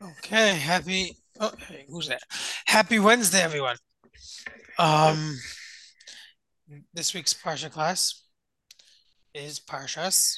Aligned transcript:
Okay, 0.00 0.54
happy. 0.54 1.16
Oh, 1.40 1.50
who's 1.88 2.06
that? 2.06 2.22
Happy 2.66 3.00
Wednesday, 3.00 3.42
everyone. 3.42 3.74
Um, 4.78 5.36
this 6.94 7.14
week's 7.14 7.34
Parsha 7.34 7.68
class 7.68 8.22
is 9.34 9.58
Parshas 9.58 10.36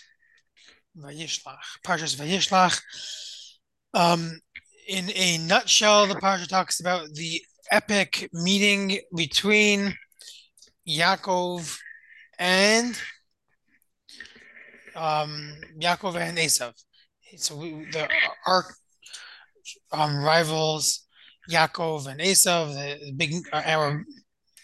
Vayishlach. 0.96 1.58
Parshas 1.84 2.16
Vayishlach. 2.16 2.80
Um, 3.92 4.40
in 4.88 5.10
a 5.14 5.36
nutshell, 5.36 6.06
the 6.06 6.14
Parsha 6.14 6.48
talks 6.48 6.80
about 6.80 7.10
the 7.12 7.42
epic 7.70 8.30
meeting 8.32 8.98
between 9.14 9.94
Yaakov 10.88 11.78
and 12.38 12.98
um, 14.96 15.52
Yaakov 15.78 16.16
and 16.16 16.38
Esav. 16.38 16.72
So 17.36 17.56
we, 17.56 17.84
the 17.92 18.08
our 18.46 18.64
um, 19.92 20.22
rivals, 20.22 21.06
Yaakov 21.50 22.06
and 22.06 22.20
Esav, 22.20 22.74
the 22.74 23.12
big 23.12 23.34
our 23.52 24.04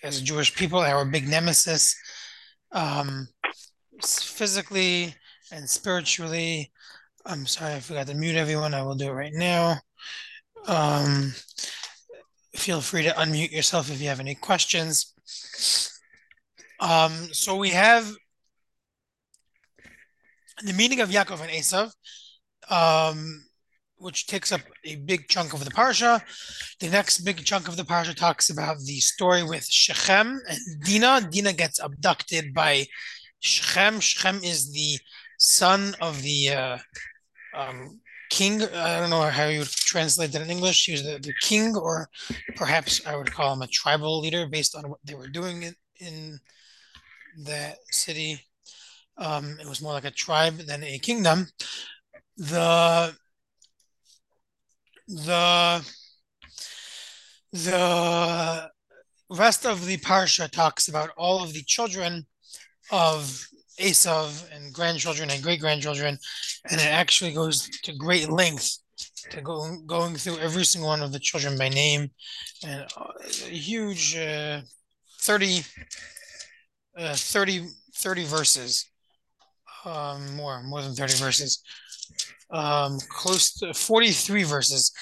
as 0.02 0.20
Jewish 0.20 0.54
people, 0.54 0.78
our 0.78 1.04
big 1.04 1.28
nemesis, 1.28 1.96
um, 2.72 3.28
physically 4.02 5.14
and 5.52 5.68
spiritually. 5.68 6.70
I'm 7.24 7.46
sorry, 7.46 7.74
I 7.74 7.80
forgot 7.80 8.06
to 8.06 8.14
mute 8.14 8.36
everyone. 8.36 8.74
I 8.74 8.82
will 8.82 8.94
do 8.94 9.08
it 9.08 9.12
right 9.12 9.32
now. 9.32 9.78
Um, 10.66 11.32
feel 12.54 12.80
free 12.80 13.02
to 13.02 13.10
unmute 13.10 13.52
yourself 13.52 13.90
if 13.90 14.00
you 14.00 14.08
have 14.08 14.20
any 14.20 14.34
questions. 14.34 15.12
Um, 16.78 17.12
so 17.32 17.56
we 17.56 17.70
have 17.70 18.10
the 20.62 20.72
meaning 20.72 21.00
of 21.00 21.10
Yaakov 21.10 21.40
and 21.40 21.50
Esav. 21.50 21.92
Um, 22.70 23.44
which 23.98 24.26
takes 24.26 24.52
up 24.52 24.60
a 24.84 24.96
big 24.96 25.28
chunk 25.28 25.52
of 25.52 25.64
the 25.64 25.70
parsha. 25.70 26.20
The 26.80 26.88
next 26.88 27.20
big 27.20 27.44
chunk 27.44 27.68
of 27.68 27.76
the 27.76 27.82
parsha 27.82 28.14
talks 28.14 28.50
about 28.50 28.78
the 28.80 29.00
story 29.00 29.42
with 29.42 29.66
Shechem 29.66 30.40
and 30.48 30.58
Dinah. 30.84 31.28
Dinah 31.30 31.54
gets 31.54 31.80
abducted 31.80 32.52
by 32.52 32.86
Shechem. 33.40 34.00
Shechem 34.00 34.42
is 34.42 34.72
the 34.72 34.98
son 35.38 35.94
of 36.00 36.22
the 36.22 36.50
uh, 36.50 36.78
um, 37.54 38.00
king. 38.30 38.62
I 38.62 39.00
don't 39.00 39.10
know 39.10 39.22
how 39.22 39.46
you 39.46 39.60
would 39.60 39.68
translate 39.68 40.32
that 40.32 40.42
in 40.42 40.50
English. 40.50 40.84
He 40.84 40.92
was 40.92 41.04
the, 41.04 41.18
the 41.18 41.34
king, 41.42 41.76
or 41.76 42.08
perhaps 42.56 43.06
I 43.06 43.16
would 43.16 43.32
call 43.32 43.54
him 43.54 43.62
a 43.62 43.66
tribal 43.66 44.20
leader 44.20 44.46
based 44.46 44.76
on 44.76 44.88
what 44.88 45.00
they 45.04 45.14
were 45.14 45.28
doing 45.28 45.62
in, 45.62 45.74
in 46.00 46.40
that 47.44 47.78
city. 47.90 48.40
Um, 49.18 49.58
it 49.60 49.68
was 49.68 49.80
more 49.80 49.92
like 49.92 50.04
a 50.04 50.10
tribe 50.10 50.58
than 50.58 50.84
a 50.84 50.98
kingdom. 50.98 51.46
The 52.36 53.16
the 55.08 55.86
the 57.52 58.70
rest 59.30 59.66
of 59.66 59.86
the 59.86 59.96
parsha 59.98 60.50
talks 60.50 60.88
about 60.88 61.10
all 61.16 61.42
of 61.42 61.52
the 61.52 61.62
children 61.62 62.26
of 62.90 63.46
Esav 63.80 64.44
and 64.54 64.72
grandchildren 64.72 65.30
and 65.30 65.42
great 65.42 65.60
grandchildren, 65.60 66.18
and 66.70 66.80
it 66.80 66.86
actually 66.86 67.32
goes 67.32 67.68
to 67.82 67.94
great 67.94 68.28
length 68.28 68.78
to 69.30 69.40
go 69.40 69.76
going 69.86 70.14
through 70.14 70.38
every 70.38 70.64
single 70.64 70.88
one 70.88 71.02
of 71.02 71.12
the 71.12 71.18
children 71.18 71.58
by 71.58 71.68
name, 71.68 72.10
and 72.64 72.86
a 73.46 73.50
huge 73.50 74.16
uh, 74.16 74.60
30, 75.20 75.62
uh, 76.98 77.14
30, 77.14 77.66
30 77.94 78.24
verses, 78.24 78.86
um, 79.84 80.34
more 80.36 80.62
more 80.62 80.82
than 80.82 80.94
thirty 80.94 81.14
verses 81.14 81.62
um, 82.50 82.98
close 83.08 83.52
to 83.54 83.74
43 83.74 84.42
verses 84.44 84.92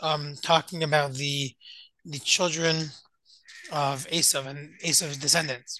um, 0.00 0.34
talking 0.42 0.82
about 0.82 1.14
the 1.14 1.54
the 2.04 2.18
children 2.18 2.90
of 3.72 4.06
Esav 4.08 4.46
and 4.46 4.70
Esav's 4.84 5.18
descendants. 5.18 5.78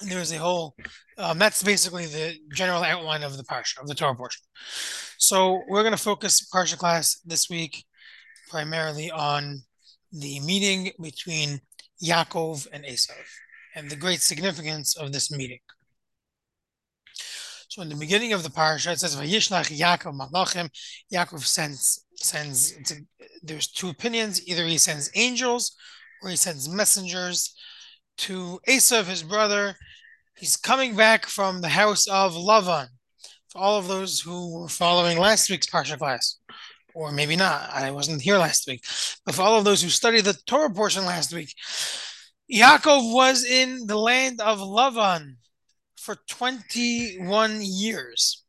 And 0.00 0.10
there's 0.10 0.32
a 0.32 0.38
whole, 0.38 0.74
um, 1.18 1.38
that's 1.38 1.62
basically 1.62 2.06
the 2.06 2.36
general 2.54 2.82
outline 2.82 3.22
of 3.22 3.36
the 3.36 3.42
Parsha, 3.42 3.80
of 3.80 3.86
the 3.86 3.94
Torah 3.94 4.14
portion. 4.14 4.42
So 5.18 5.62
we're 5.68 5.82
going 5.82 5.96
to 5.96 6.02
focus 6.02 6.48
Parsha 6.52 6.78
class 6.78 7.20
this 7.20 7.50
week 7.50 7.84
primarily 8.48 9.10
on 9.10 9.62
the 10.12 10.40
meeting 10.40 10.92
between 11.00 11.60
Yaakov 12.02 12.66
and 12.72 12.84
Esav 12.84 13.12
and 13.76 13.90
the 13.90 13.96
great 13.96 14.22
significance 14.22 14.96
of 14.96 15.12
this 15.12 15.30
meeting. 15.30 15.60
So 17.70 17.82
in 17.82 17.88
the 17.88 17.94
beginning 17.94 18.32
of 18.32 18.42
the 18.42 18.48
parsha, 18.48 18.90
it 18.90 18.98
says 18.98 19.14
Vayishlach 19.14 19.70
Yaakov 19.70 20.18
Malachim. 20.18 20.68
Yaakov 21.14 21.44
sends 21.46 22.04
sends. 22.16 22.74
There's 23.44 23.68
two 23.68 23.90
opinions. 23.90 24.44
Either 24.48 24.66
he 24.66 24.76
sends 24.76 25.08
angels 25.14 25.76
or 26.20 26.30
he 26.30 26.36
sends 26.36 26.68
messengers 26.68 27.54
to 28.18 28.58
Esav, 28.66 29.04
his 29.04 29.22
brother. 29.22 29.76
He's 30.36 30.56
coming 30.56 30.96
back 30.96 31.26
from 31.26 31.60
the 31.60 31.68
house 31.68 32.08
of 32.08 32.32
Lavan. 32.32 32.88
For 33.50 33.58
all 33.58 33.78
of 33.78 33.86
those 33.86 34.18
who 34.18 34.62
were 34.62 34.68
following 34.68 35.16
last 35.16 35.48
week's 35.48 35.68
parsha 35.68 35.96
class, 35.96 36.38
or 36.92 37.12
maybe 37.12 37.36
not, 37.36 37.70
I 37.72 37.92
wasn't 37.92 38.20
here 38.20 38.38
last 38.38 38.66
week. 38.66 38.82
But 39.24 39.36
for 39.36 39.42
all 39.42 39.56
of 39.56 39.64
those 39.64 39.80
who 39.80 39.90
studied 39.90 40.24
the 40.24 40.36
Torah 40.46 40.70
portion 40.70 41.04
last 41.04 41.32
week, 41.32 41.54
Yaakov 42.52 43.14
was 43.14 43.44
in 43.44 43.86
the 43.86 43.96
land 43.96 44.40
of 44.40 44.58
Lavan 44.58 45.36
for 46.00 46.16
21 46.28 47.58
years. 47.62 48.44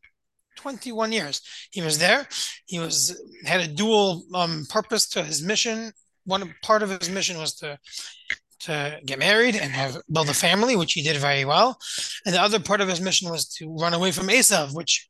21 0.57 1.11
years. 1.11 1.41
He 1.71 1.81
was 1.81 1.97
there. 1.97 2.27
He 2.65 2.79
was 2.79 3.19
had 3.45 3.61
a 3.61 3.67
dual 3.67 4.23
um, 4.33 4.65
purpose 4.69 5.09
to 5.09 5.23
his 5.23 5.41
mission. 5.41 5.91
One 6.25 6.53
part 6.61 6.83
of 6.83 6.89
his 6.89 7.09
mission 7.09 7.37
was 7.37 7.55
to 7.55 7.79
to 8.61 8.99
get 9.05 9.17
married 9.17 9.55
and 9.55 9.71
have 9.71 9.97
build 10.11 10.29
a 10.29 10.35
family, 10.35 10.75
which 10.75 10.93
he 10.93 11.01
did 11.01 11.17
very 11.17 11.45
well. 11.45 11.79
And 12.25 12.35
the 12.35 12.41
other 12.41 12.59
part 12.59 12.79
of 12.79 12.87
his 12.87 13.01
mission 13.01 13.29
was 13.29 13.47
to 13.55 13.75
run 13.75 13.95
away 13.95 14.11
from 14.11 14.27
Esav, 14.27 14.75
which 14.75 15.09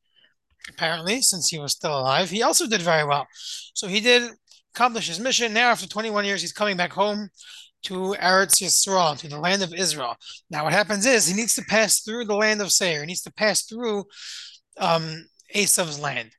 apparently, 0.70 1.22
since 1.22 1.50
he 1.50 1.60
was 1.60 1.74
still 1.74 2.00
alive, 2.00 2.30
he 2.30 2.44
also 2.44 2.66
did 2.66 2.82
very 2.82 3.04
well. 3.04 3.28
So 3.74 3.88
he 3.88 4.00
did 4.00 4.32
accomplish 4.74 5.08
his 5.08 5.20
mission. 5.20 5.52
Now, 5.54 5.72
after 5.72 5.88
21 5.88 6.24
years, 6.24 6.42
he's 6.42 6.54
coming 6.54 6.78
back 6.78 6.94
home 6.94 7.30
to 7.84 8.16
Eretz 8.20 8.62
Yisrael, 8.62 9.18
to 9.18 9.28
the 9.28 9.40
land 9.40 9.64
of 9.64 9.74
Israel. 9.74 10.16
Now, 10.50 10.64
what 10.64 10.74
happens 10.74 11.06
is 11.06 11.28
he 11.28 11.36
needs 11.36 11.56
to 11.56 11.64
pass 11.64 12.02
through 12.02 12.26
the 12.26 12.36
land 12.36 12.62
of 12.62 12.72
Seir. 12.72 13.02
He 13.02 13.08
needs 13.08 13.22
to 13.24 13.34
pass 13.34 13.64
through 13.64 14.06
um, 14.78 15.26
Esav's 15.56 16.00
land. 16.00 16.32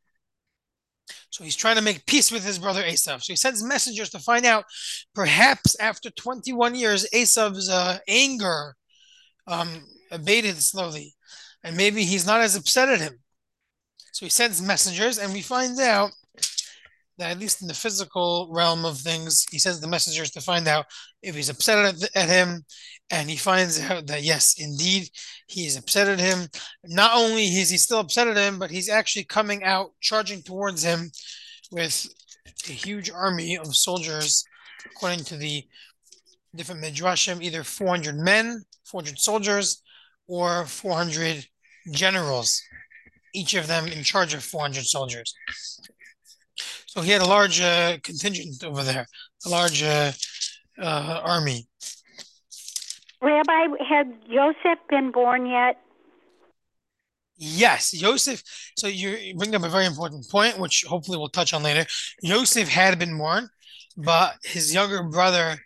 So 1.31 1.45
he's 1.45 1.57
trying 1.57 1.77
to 1.77 1.83
make 1.83 2.07
peace 2.07 2.31
with 2.31 2.45
his 2.45 2.59
brother 2.59 2.83
Esav. 2.83 3.23
So 3.23 3.33
he 3.33 3.37
sends 3.37 3.63
messengers 3.63 4.11
to 4.11 4.19
find 4.19 4.45
out, 4.45 4.65
perhaps 5.15 5.79
after 5.81 6.11
21 6.11 6.75
years, 6.75 7.09
Esav's 7.15 7.71
uh, 7.71 7.99
anger 8.07 8.77
um, 9.47 9.83
abated 10.11 10.57
slowly, 10.59 11.15
and 11.65 11.77
maybe 11.77 12.05
he's 12.05 12.27
not 12.27 12.43
as 12.43 12.55
upset 12.55 12.91
at 12.91 13.01
him. 13.01 13.19
So 14.13 14.27
he 14.27 14.31
sends 14.31 14.61
messengers, 14.61 15.19
and 15.19 15.33
we 15.33 15.41
find 15.41 15.81
out 15.81 16.11
that 17.19 17.31
at 17.31 17.39
least 17.39 17.63
in 17.63 17.69
the 17.69 17.75
physical 17.75 18.49
realm 18.51 18.85
of 18.85 18.99
things, 18.99 19.47
he 19.51 19.59
sends 19.59 19.81
the 19.81 19.89
messengers 19.89 20.31
to 20.31 20.41
find 20.41 20.67
out 20.67 20.87
if 21.23 21.35
he's 21.35 21.51
upset 21.51 21.95
at, 21.95 22.17
at 22.17 22.29
him, 22.29 22.65
and 23.11 23.29
he 23.29 23.37
finds 23.37 23.81
out 23.81 24.07
that 24.07 24.23
yes, 24.23 24.55
indeed, 24.59 25.09
he 25.47 25.67
is 25.67 25.77
upset 25.77 26.09
at 26.09 26.19
him. 26.19 26.49
Not 26.85 27.13
only 27.15 27.45
is 27.45 27.71
he 27.71 27.77
still 27.77 28.01
upset 28.01 28.29
at 28.29 28.37
him, 28.37 28.59
but 28.59 28.71
he's 28.71 28.89
actually 28.89 29.25
coming 29.25 29.63
out, 29.65 29.93
charging 30.01 30.43
towards 30.43 30.83
him 30.83 31.11
with 31.71 32.07
a 32.69 32.73
huge 32.73 33.11
army 33.11 33.59
of 33.59 33.75
soldiers, 33.77 34.45
according 34.87 35.25
to 35.25 35.37
the 35.37 35.65
different 36.55 36.83
midrashim, 36.83 37.43
either 37.43 37.65
400 37.65 38.17
men, 38.17 38.63
400 38.85 39.19
soldiers, 39.19 39.83
or 40.27 40.67
400 40.67 41.47
generals, 41.91 42.63
each 43.35 43.55
of 43.55 43.67
them 43.67 43.87
in 43.87 44.03
charge 44.03 44.35
of 44.35 44.43
400 44.43 44.85
soldiers. 44.85 45.35
So 46.93 47.01
he 47.01 47.11
had 47.11 47.23
a 47.23 47.27
large 47.27 47.59
uh, 47.59 47.97
contingent 48.03 48.63
over 48.63 48.83
there, 48.83 49.07
a 49.47 49.49
large 49.49 49.83
uh, 49.83 50.13
uh, 50.79 51.21
army. 51.25 51.67
Rabbi, 53.23 53.83
had 53.89 54.13
Joseph 54.29 54.79
been 54.91 55.11
born 55.11 55.47
yet? 55.47 55.81
Yes, 57.39 57.93
Joseph. 57.93 58.43
So 58.77 58.89
you 58.89 59.35
bring 59.39 59.55
up 59.55 59.65
a 59.65 59.71
very 59.71 59.87
important 59.87 60.29
point, 60.29 60.59
which 60.59 60.85
hopefully 60.87 61.17
we'll 61.17 61.31
touch 61.31 61.55
on 61.55 61.63
later. 61.63 61.87
Joseph 62.23 62.69
had 62.69 62.99
been 62.99 63.17
born, 63.17 63.49
but 63.97 64.35
his 64.45 64.75
younger 64.75 65.03
brother 65.03 65.57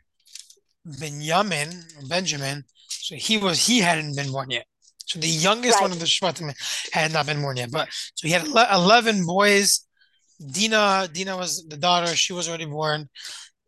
Benjamin, 0.84 1.70
Benjamin, 2.08 2.62
so 2.86 3.16
he 3.16 3.36
was 3.36 3.66
he 3.66 3.80
hadn't 3.80 4.14
been 4.14 4.30
born 4.30 4.50
yet. 4.50 4.66
So 5.06 5.18
the 5.18 5.26
youngest 5.26 5.74
right. 5.74 5.82
one 5.82 5.90
of 5.90 5.98
the 5.98 6.06
Shvatim 6.06 6.54
had 6.92 7.12
not 7.12 7.26
been 7.26 7.42
born 7.42 7.56
yet. 7.56 7.72
But 7.72 7.88
so 7.90 8.28
he 8.28 8.32
had 8.32 8.46
eleven 8.46 9.26
boys 9.26 9.85
Dina 10.38 11.08
Dina 11.12 11.36
was 11.36 11.66
the 11.66 11.76
daughter; 11.76 12.14
she 12.14 12.32
was 12.32 12.48
already 12.48 12.66
born, 12.66 13.08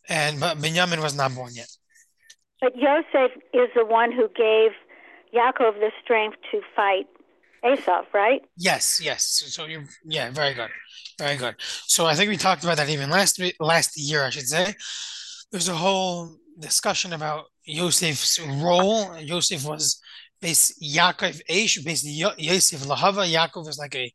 and 0.09 0.41
but 0.41 0.61
Benjamin 0.61 1.00
was 1.00 1.17
not 1.17 1.35
born 1.35 1.53
yet. 1.55 1.69
But 2.61 2.76
Yosef 2.76 3.32
is 3.55 3.69
the 3.75 3.85
one 3.85 4.11
who 4.12 4.29
gave 4.29 4.73
Yaakov 5.35 5.75
the 5.81 5.93
strength 6.03 6.38
to 6.50 6.61
fight 6.75 7.06
Esav, 7.65 8.05
right? 8.12 8.43
Yes, 8.56 9.00
yes. 9.03 9.43
So, 9.49 9.67
you're 9.67 9.85
yeah, 10.05 10.31
very 10.31 10.55
good, 10.55 10.70
very 11.19 11.37
good. 11.37 11.55
So 11.87 12.06
I 12.06 12.15
think 12.15 12.31
we 12.31 12.37
talked 12.37 12.65
about 12.65 12.76
that 12.76 12.88
even 12.88 13.11
last 13.11 13.41
last 13.61 13.97
year, 13.97 14.25
I 14.25 14.31
should 14.31 14.49
say. 14.49 14.75
There's 15.50 15.69
a 15.69 15.75
whole 15.75 16.37
discussion 16.59 17.12
about 17.12 17.47
Yosef's 17.64 18.38
role. 18.38 19.17
Yosef 19.19 19.64
was 19.67 20.00
based 20.41 20.81
Yaakov 20.82 21.41
Eish, 21.49 21.82
basically 21.85 22.44
Yosef 22.44 22.81
Lahava. 22.82 23.26
Yaakov 23.26 23.67
was 23.67 23.79
like 23.79 23.94
a, 23.94 24.12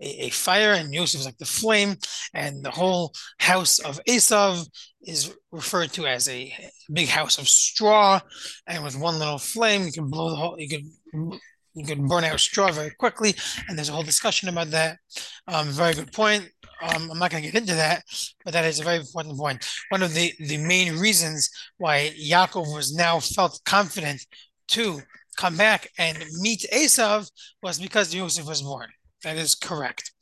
a, 0.00 0.26
a 0.26 0.30
fire, 0.30 0.72
and 0.72 0.92
Yosef 0.92 1.20
is 1.20 1.26
like 1.26 1.38
the 1.38 1.44
flame, 1.44 1.96
and 2.34 2.64
the 2.64 2.70
whole 2.70 3.12
house 3.38 3.78
of 3.78 4.00
Esav 4.08 4.68
is 5.02 5.34
referred 5.52 5.92
to 5.92 6.06
as 6.06 6.28
a 6.28 6.52
big 6.92 7.08
house 7.08 7.38
of 7.38 7.48
straw, 7.48 8.20
and 8.66 8.84
with 8.84 8.98
one 8.98 9.18
little 9.18 9.38
flame, 9.38 9.84
you 9.84 9.92
can 9.92 10.10
blow 10.10 10.30
the 10.30 10.36
whole. 10.36 10.56
You 10.58 10.68
could 10.68 11.38
you 11.74 11.84
can 11.84 12.08
burn 12.08 12.24
out 12.24 12.40
straw 12.40 12.72
very 12.72 12.90
quickly, 12.98 13.34
and 13.68 13.76
there's 13.76 13.90
a 13.90 13.92
whole 13.92 14.02
discussion 14.02 14.48
about 14.48 14.70
that. 14.70 14.98
Um, 15.46 15.68
very 15.68 15.94
good 15.94 16.10
point. 16.12 16.50
Um, 16.82 17.10
I'm 17.10 17.18
not 17.18 17.30
going 17.30 17.42
to 17.42 17.50
get 17.50 17.60
into 17.60 17.74
that, 17.74 18.02
but 18.44 18.52
that 18.52 18.64
is 18.64 18.80
a 18.80 18.84
very 18.84 18.98
important 18.98 19.36
point. 19.36 19.66
One 19.90 20.02
of 20.02 20.12
the, 20.14 20.32
the 20.40 20.58
main 20.58 20.98
reasons 20.98 21.50
why 21.78 22.12
Yaakov 22.18 22.74
was 22.74 22.94
now 22.94 23.20
felt 23.20 23.60
confident 23.64 24.26
to 24.68 25.00
come 25.36 25.56
back 25.56 25.88
and 25.98 26.18
meet 26.40 26.66
Esav 26.72 27.30
was 27.62 27.78
because 27.78 28.12
Joseph 28.12 28.46
was 28.46 28.62
born. 28.62 28.88
That 29.22 29.36
is 29.36 29.54
correct. 29.54 30.12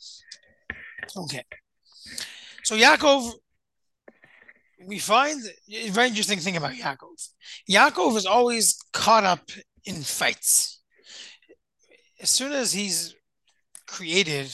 Okay. 1.16 1.44
So 2.62 2.76
Yaakov, 2.76 3.32
we 4.86 4.98
find 4.98 5.40
a 5.70 5.90
very 5.90 6.08
interesting 6.08 6.38
thing 6.38 6.56
about 6.56 6.72
Yaakov. 6.72 7.28
Yaakov 7.70 8.16
is 8.16 8.26
always 8.26 8.78
caught 8.92 9.24
up 9.24 9.50
in 9.84 9.96
fights 10.02 10.74
as 12.24 12.30
soon 12.30 12.52
as 12.52 12.72
he's 12.72 13.14
created, 13.86 14.50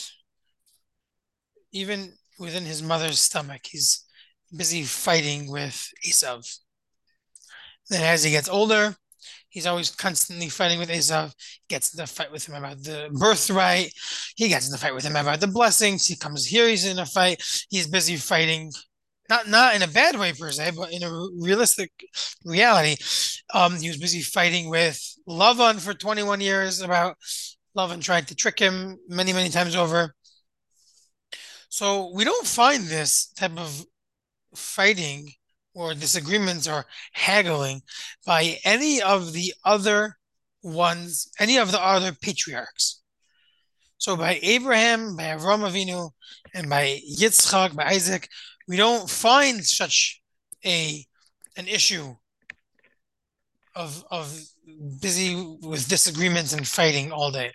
even 1.71 2.11
within 2.37 2.65
his 2.65 2.83
mother's 2.83 3.17
stomach, 3.17 3.61
he's 3.63 4.03
busy 4.55 4.83
fighting 4.83 5.49
with 5.49 5.89
Esav. 6.05 6.45
Then 7.89 8.03
as 8.03 8.25
he 8.25 8.31
gets 8.31 8.49
older, 8.49 8.97
he's 9.51 9.67
always 9.67 9.91
constantly 9.91 10.49
fighting 10.49 10.79
with 10.79 10.89
Esav. 10.89 11.33
He 11.67 11.75
gets 11.75 11.93
into 11.93 12.03
a 12.03 12.07
fight 12.07 12.31
with 12.31 12.47
him 12.47 12.55
about 12.55 12.81
the 12.81 13.09
birthright. 13.13 13.93
He 14.35 14.47
gets 14.47 14.67
in 14.67 14.73
a 14.73 14.77
fight 14.77 14.95
with 14.95 15.05
him 15.05 15.15
about 15.15 15.39
the 15.39 15.47
blessings. 15.47 16.07
He 16.07 16.15
comes 16.15 16.47
here, 16.47 16.67
he's 16.67 16.85
in 16.85 16.97
a 16.97 17.05
fight. 17.05 17.43
He's 17.69 17.87
busy 17.87 18.15
fighting 18.15 18.71
not 19.29 19.47
not 19.47 19.75
in 19.75 19.81
a 19.81 19.87
bad 19.87 20.19
way 20.19 20.33
per 20.33 20.51
se, 20.51 20.71
but 20.75 20.91
in 20.91 21.03
a 21.03 21.27
realistic 21.39 21.91
reality. 22.43 22.97
Um, 23.53 23.77
he 23.77 23.87
was 23.87 23.97
busy 23.97 24.21
fighting 24.21 24.69
with 24.69 24.99
Lavan 25.27 25.79
for 25.79 25.93
21 25.93 26.41
years 26.41 26.81
about 26.81 27.15
Lavan 27.77 28.01
tried 28.01 28.27
to 28.27 28.35
trick 28.35 28.59
him 28.59 28.97
many, 29.07 29.31
many 29.31 29.49
times 29.49 29.75
over. 29.75 30.13
So 31.69 32.11
we 32.13 32.25
don't 32.25 32.45
find 32.45 32.83
this 32.83 33.27
type 33.37 33.57
of 33.57 33.85
fighting 34.53 35.31
or 35.73 35.93
disagreements 35.93 36.67
or 36.67 36.85
haggling 37.13 37.81
by 38.25 38.57
any 38.63 39.01
of 39.01 39.33
the 39.33 39.53
other 39.63 40.17
ones, 40.63 41.29
any 41.39 41.57
of 41.57 41.71
the 41.71 41.81
other 41.81 42.11
patriarchs. 42.21 43.01
So 43.97 44.15
by 44.15 44.39
Abraham, 44.41 45.15
by 45.15 45.25
Avram 45.25 45.61
Avinu, 45.69 46.11
and 46.53 46.69
by 46.69 46.99
Yitzchak, 47.07 47.75
by 47.75 47.85
Isaac, 47.85 48.27
we 48.67 48.75
don't 48.77 49.09
find 49.09 49.63
such 49.63 50.21
a 50.65 51.05
an 51.57 51.67
issue 51.67 52.15
of 53.75 54.03
of 54.11 54.25
busy 54.99 55.35
with 55.61 55.87
disagreements 55.87 56.53
and 56.53 56.67
fighting 56.67 57.11
all 57.11 57.31
day. 57.31 57.51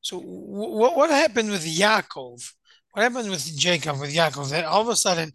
So 0.00 0.18
what 0.18 0.96
what 0.96 1.10
happened 1.10 1.50
with 1.50 1.64
Yaakov? 1.64 2.52
What 2.92 3.02
happened 3.02 3.30
with 3.30 3.56
Jacob 3.56 4.00
with 4.00 4.14
Yaakov? 4.14 4.50
That 4.50 4.64
all 4.64 4.82
of 4.82 4.88
a 4.88 4.96
sudden 4.96 5.32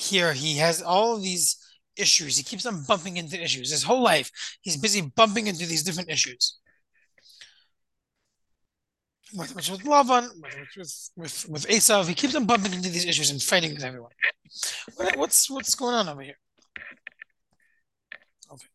here 0.00 0.32
he 0.32 0.56
has 0.56 0.82
all 0.82 1.18
these 1.18 1.56
issues. 1.96 2.36
He 2.36 2.42
keeps 2.42 2.66
on 2.66 2.84
bumping 2.84 3.16
into 3.16 3.40
issues. 3.40 3.70
His 3.70 3.82
whole 3.82 4.02
life 4.02 4.30
he's 4.62 4.76
busy 4.76 5.00
bumping 5.02 5.46
into 5.46 5.66
these 5.66 5.82
different 5.82 6.10
issues. 6.10 6.58
With 9.32 9.54
whether 10.40 10.60
it's 10.62 10.76
with, 10.76 11.10
with, 11.16 11.48
with 11.48 11.66
Esav, 11.68 12.08
he 12.08 12.14
keeps 12.14 12.34
on 12.34 12.46
bumping 12.46 12.72
into 12.72 12.88
these 12.88 13.04
issues 13.04 13.30
and 13.30 13.40
fighting 13.40 13.74
with 13.74 13.84
everyone. 13.84 14.10
What, 14.96 15.16
what's 15.16 15.48
what's 15.48 15.74
going 15.76 15.94
on 15.94 16.08
over 16.08 16.22
here? 16.22 16.38
Okay. 18.52 18.66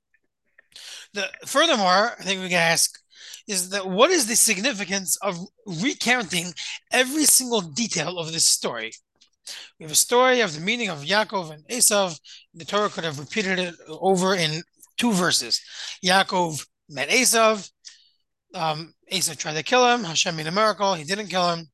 the 1.14 1.30
furthermore, 1.46 2.14
I 2.18 2.24
think 2.24 2.42
we 2.42 2.50
can 2.50 2.58
ask 2.58 2.98
is 3.48 3.70
that 3.70 3.88
what 3.88 4.10
is 4.10 4.28
the 4.28 4.36
significance 4.36 5.18
of 5.18 5.38
recounting 5.66 6.54
every 6.92 7.26
single 7.26 7.62
detail 7.62 8.18
of 8.18 8.32
this 8.32 8.48
story? 8.48 8.92
We 9.80 9.84
have 9.84 9.92
a 9.92 9.96
story 9.96 10.42
of 10.42 10.54
the 10.54 10.62
meeting 10.62 10.90
of 10.90 11.00
Yaakov 11.00 11.52
and 11.52 11.68
Esav. 11.68 12.20
The 12.54 12.66
Torah 12.66 12.90
could 12.90 13.04
have 13.04 13.20
repeated 13.20 13.60
it 13.60 13.76
over 13.88 14.36
in 14.36 14.64
two 14.98 15.12
verses. 15.12 15.62
Yaakov 16.04 16.66
met 16.90 17.10
Esav. 17.10 17.70
Um, 18.54 18.94
Esav 19.12 19.38
tried 19.38 19.56
to 19.56 19.64
kill 19.64 19.88
him. 19.88 20.04
Hashem 20.04 20.36
made 20.36 20.48
a 20.48 20.52
miracle. 20.52 20.94
He 20.94 21.04
didn't 21.04 21.28
kill 21.28 21.50
him. 21.54 21.68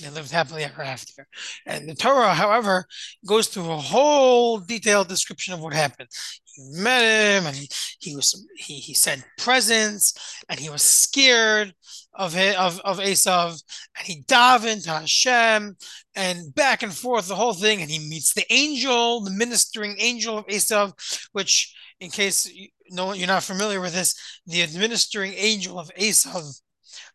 They 0.00 0.10
lived 0.10 0.30
happily 0.30 0.64
ever 0.64 0.82
after. 0.82 1.26
And 1.66 1.88
the 1.88 1.94
Torah, 1.94 2.34
however, 2.34 2.86
goes 3.26 3.48
through 3.48 3.70
a 3.70 3.76
whole 3.76 4.58
detailed 4.58 5.08
description 5.08 5.54
of 5.54 5.60
what 5.60 5.74
happened. 5.74 6.08
Met 6.58 7.02
him, 7.02 7.46
and 7.46 7.54
he, 7.54 7.68
he 8.00 8.16
was 8.16 8.44
he, 8.56 8.74
he 8.74 8.92
sent 8.94 9.24
presents, 9.38 10.42
and 10.48 10.58
he 10.58 10.68
was 10.68 10.82
scared 10.82 11.72
of 12.14 12.36
it, 12.36 12.56
of 12.56 12.80
of 12.80 12.98
Esav, 12.98 13.62
and 13.96 14.06
he 14.06 14.22
davened 14.22 14.84
to 14.84 14.90
Hashem, 14.90 15.76
and 16.16 16.54
back 16.54 16.82
and 16.82 16.92
forth 16.92 17.28
the 17.28 17.36
whole 17.36 17.54
thing, 17.54 17.80
and 17.80 17.90
he 17.90 17.98
meets 17.98 18.34
the 18.34 18.44
angel, 18.50 19.20
the 19.20 19.30
ministering 19.30 19.94
angel 19.98 20.38
of 20.38 20.46
Esav, 20.48 20.92
which, 21.32 21.76
in 22.00 22.10
case 22.10 22.52
you 22.52 22.68
know 22.90 23.12
you're 23.12 23.28
not 23.28 23.44
familiar 23.44 23.80
with 23.80 23.94
this, 23.94 24.40
the 24.46 24.62
administering 24.62 25.34
angel 25.34 25.78
of 25.78 25.90
Esav. 25.94 26.60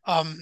Um, 0.06 0.38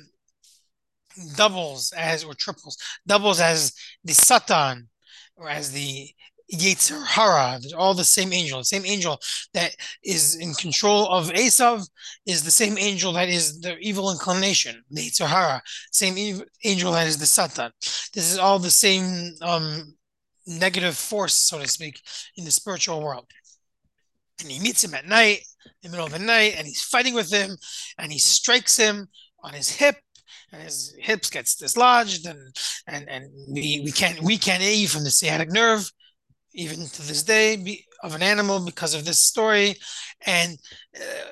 doubles 1.36 1.92
as 1.92 2.24
or 2.24 2.34
triples, 2.34 2.78
doubles 3.06 3.40
as 3.40 3.74
the 4.04 4.14
Satan 4.14 4.90
or 5.36 5.50
as 5.50 5.72
the 5.72 6.10
Yetzer 6.52 7.06
Hara, 7.06 7.60
all 7.78 7.94
the 7.94 8.04
same 8.04 8.34
angel. 8.34 8.60
The 8.60 8.66
same 8.66 8.86
angel 8.86 9.20
that 9.54 9.76
is 10.04 10.36
in 10.36 10.54
control 10.54 11.08
of 11.08 11.30
Esav 11.30 11.88
is 12.26 12.44
the 12.44 12.52
same 12.52 12.78
angel 12.78 13.14
that 13.14 13.30
is 13.30 13.62
the 13.62 13.78
evil 13.80 14.12
inclination, 14.12 14.84
the 14.90 15.02
Yetzer 15.02 15.28
Hara. 15.28 15.62
Same 15.92 16.18
ev- 16.18 16.48
angel 16.64 16.92
that 16.94 17.08
is 17.08 17.18
the 17.18 17.26
Satan. 17.26 17.72
This 18.14 18.32
is 18.32 18.38
all 18.38 18.60
the 18.60 18.72
same 18.72 19.34
um, 19.42 19.96
negative 20.46 20.96
force, 20.96 21.34
so 21.34 21.60
to 21.60 21.68
speak, 21.68 22.02
in 22.36 22.46
the 22.46 22.52
spiritual 22.52 23.02
world. 23.02 23.26
And 24.42 24.50
he 24.50 24.60
meets 24.60 24.84
him 24.84 24.94
at 24.94 25.06
night, 25.06 25.42
in 25.66 25.72
the 25.84 25.90
middle 25.90 26.08
of 26.08 26.12
the 26.12 26.20
night, 26.20 26.56
and 26.58 26.68
he's 26.68 26.84
fighting 26.84 27.14
with 27.14 27.32
him, 27.32 27.56
and 27.98 28.12
he 28.12 28.20
strikes 28.20 28.76
him 28.76 29.08
on 29.44 29.54
his 29.54 29.70
hip 29.70 29.96
and 30.52 30.62
his 30.62 30.94
hips 31.00 31.30
gets 31.30 31.56
dislodged 31.56 32.26
and 32.26 32.56
and 32.88 33.10
and 33.10 33.26
we, 33.50 33.82
we 33.84 33.92
can't 33.92 34.22
we 34.22 34.38
can't 34.38 34.62
eat 34.62 34.90
from 34.90 35.04
the 35.04 35.10
sciatic 35.10 35.50
nerve 35.50 35.90
even 36.54 36.86
to 36.86 37.02
this 37.02 37.24
day 37.24 37.56
be, 37.56 37.86
of 38.04 38.16
an 38.16 38.24
animal 38.24 38.64
because 38.66 38.94
of 38.94 39.06
this 39.06 39.24
story 39.24 39.76
and 40.26 40.58
uh, 40.96 41.32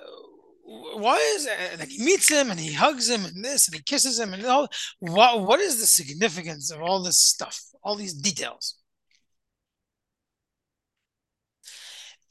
why 0.96 1.18
is 1.36 1.48
it? 1.48 1.80
And 1.80 1.90
he 1.90 2.04
meets 2.04 2.30
him 2.30 2.52
and 2.52 2.60
he 2.60 2.74
hugs 2.74 3.10
him 3.10 3.26
and 3.26 3.44
this 3.44 3.68
and 3.68 3.76
he 3.76 3.82
kisses 3.82 4.20
him 4.20 4.34
and 4.34 4.46
all 4.46 4.68
what 5.00 5.42
what 5.42 5.60
is 5.60 5.80
the 5.80 5.88
significance 5.88 6.72
of 6.72 6.82
all 6.82 7.02
this 7.02 7.20
stuff 7.20 7.60
all 7.84 7.96
these 7.96 8.14
details 8.14 8.76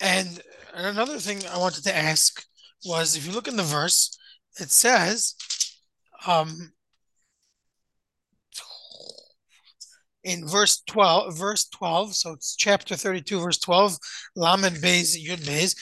and 0.00 0.40
another 0.74 1.18
thing 1.18 1.42
i 1.48 1.58
wanted 1.58 1.82
to 1.84 1.96
ask 1.96 2.44
was 2.84 3.16
if 3.16 3.26
you 3.26 3.32
look 3.32 3.48
in 3.48 3.56
the 3.56 3.62
verse 3.62 4.16
it 4.60 4.70
says 4.70 5.34
um 6.26 6.72
in 10.28 10.46
verse 10.46 10.82
12, 10.86 11.36
verse 11.36 11.64
12, 11.68 12.14
so 12.14 12.32
it's 12.32 12.54
chapter 12.54 12.94
32, 12.96 13.40
verse 13.40 13.58
12, 13.58 13.98
Lamed 14.36 14.76
Beis, 14.76 15.16
Yud 15.16 15.38
Beis. 15.38 15.74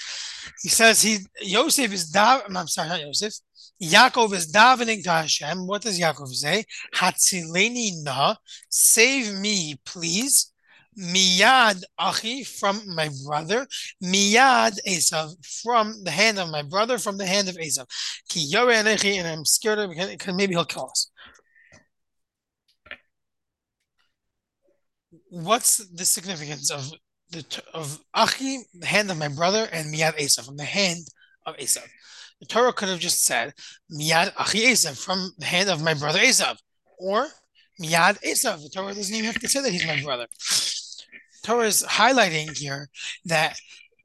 He 0.63 0.69
says 0.69 1.03
he 1.03 1.19
Yosef 1.43 1.93
is 1.93 2.11
dav 2.11 2.43
I'm 2.49 2.69
sorry, 2.69 2.89
not 2.89 3.01
Yosef. 3.01 3.35
Yaakov 3.83 4.33
is 4.33 4.51
davening 4.51 5.03
to 5.03 5.11
Hashem. 5.11 5.67
What 5.67 5.83
does 5.83 5.99
Yaakov 5.99 6.29
say? 6.29 6.65
Hatzileni 6.95 8.05
na, 8.05 8.37
save 8.71 9.35
me, 9.35 9.75
please. 9.85 10.53
Miyad 10.99 11.83
achi 11.99 12.43
from 12.43 12.81
my 12.95 13.11
brother, 13.27 13.67
miyad 14.03 14.79
Esav 14.89 15.35
from 15.63 16.03
the 16.05 16.11
hand 16.11 16.39
of 16.39 16.49
my 16.49 16.63
brother, 16.63 16.97
from 16.97 17.19
the 17.19 17.27
hand 17.27 17.51
of 17.51 17.57
Esav. 17.57 17.85
Ki 18.31 18.51
and 18.55 19.29
I'm 19.29 19.45
scared 19.45 19.79
of 19.79 19.93
him 19.93 20.09
because 20.09 20.35
maybe 20.35 20.55
he'll 20.55 20.65
kill 20.65 20.89
us. 20.89 21.11
What's 25.31 25.79
the 25.79 26.05
significance 26.05 26.71
of 26.71 26.91
the 27.31 27.45
of 27.75 28.01
Achi, 28.15 28.59
the 28.75 28.87
hand 28.87 29.11
of 29.11 29.19
my 29.19 29.29
brother, 29.29 29.69
and 29.73 29.93
Miyad 29.93 30.17
Esav, 30.19 30.47
from 30.47 30.57
the 30.57 30.65
hand 30.65 31.07
of 31.45 31.57
Esav. 31.57 31.87
The 32.41 32.47
Torah 32.47 32.73
could 32.73 32.89
have 32.89 33.01
just 33.01 33.25
said 33.25 33.53
Miyad 33.93 34.33
Achi 34.39 34.61
Esav 34.61 35.03
from 35.03 35.33
the 35.39 35.47
hand 35.47 35.69
of 35.69 35.83
my 35.83 35.95
brother 35.95 36.21
Esav, 36.21 36.57
or 36.99 37.29
Miyad 37.81 38.23
Esav. 38.23 38.63
The 38.63 38.71
Torah 38.71 38.95
doesn't 38.95 39.15
even 39.15 39.27
have 39.27 39.41
to 39.41 39.49
say 39.49 39.61
that 39.61 39.73
he's 39.73 39.87
my 39.87 40.01
brother. 40.03 40.27
The 40.39 41.47
Torah 41.47 41.67
is 41.67 41.83
highlighting 41.83 42.57
here 42.57 42.89
that 43.25 43.57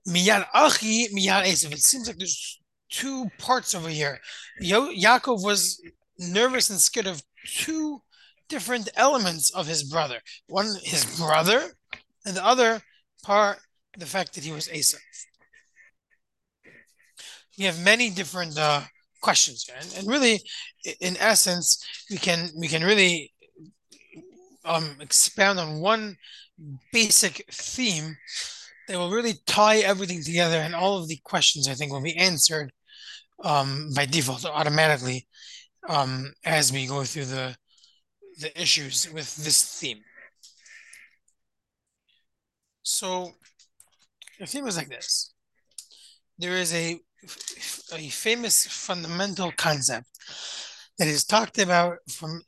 Miyad 0.07 0.45
Achi 0.53 1.09
Miyad 1.15 1.45
Esav. 1.45 1.71
It 1.73 1.83
seems 1.83 2.07
like 2.07 2.17
there's 2.17 2.59
two 2.89 3.29
parts 3.37 3.75
over 3.75 3.89
here. 3.89 4.19
Yo- 4.59 4.91
Yaakov 4.91 5.43
was 5.43 5.81
nervous 6.17 6.69
and 6.69 6.79
scared 6.79 7.07
of 7.07 7.21
two 7.45 8.01
different 8.51 8.89
elements 8.95 9.49
of 9.51 9.65
his 9.65 9.83
brother. 9.83 10.19
One, 10.47 10.67
his 10.83 11.03
brother, 11.17 11.61
and 12.25 12.35
the 12.35 12.45
other 12.45 12.81
part, 13.23 13.57
the 13.97 14.05
fact 14.05 14.35
that 14.35 14.43
he 14.43 14.51
was 14.51 14.67
Esav. 14.67 14.99
We 17.57 17.65
have 17.65 17.83
many 17.83 18.09
different 18.09 18.57
uh, 18.57 18.81
questions 19.21 19.69
and, 19.75 19.95
and 19.97 20.07
really, 20.07 20.41
in 20.99 21.15
essence, 21.17 21.83
we 22.09 22.17
can 22.17 22.49
we 22.57 22.67
can 22.67 22.83
really 22.83 23.33
um, 24.65 24.97
expound 24.99 25.59
on 25.59 25.79
one 25.79 26.17
basic 26.91 27.45
theme 27.51 28.17
that 28.87 28.97
will 28.97 29.11
really 29.11 29.35
tie 29.45 29.77
everything 29.77 30.21
together, 30.23 30.57
and 30.57 30.75
all 30.75 30.97
of 30.97 31.07
the 31.07 31.19
questions 31.23 31.67
I 31.67 31.73
think 31.75 31.91
will 31.91 32.03
be 32.03 32.17
answered 32.17 32.71
um, 33.43 33.91
by 33.95 34.05
default 34.05 34.45
automatically 34.45 35.27
um, 35.87 36.33
as 36.45 36.71
we 36.71 36.85
go 36.87 37.03
through 37.03 37.25
the 37.25 37.55
the 38.41 38.61
issues 38.61 39.11
with 39.11 39.35
this 39.37 39.79
theme. 39.79 40.01
So 42.83 43.31
the 44.39 44.45
theme 44.45 44.67
is 44.67 44.77
like 44.77 44.89
this. 44.89 45.33
There 46.37 46.57
is 46.57 46.73
a 46.73 46.99
a 47.93 48.09
famous 48.09 48.65
fundamental 48.65 49.51
concept 49.55 50.07
that 50.97 51.07
is 51.07 51.23
talked 51.23 51.59
about 51.59 51.97
from 52.09 52.41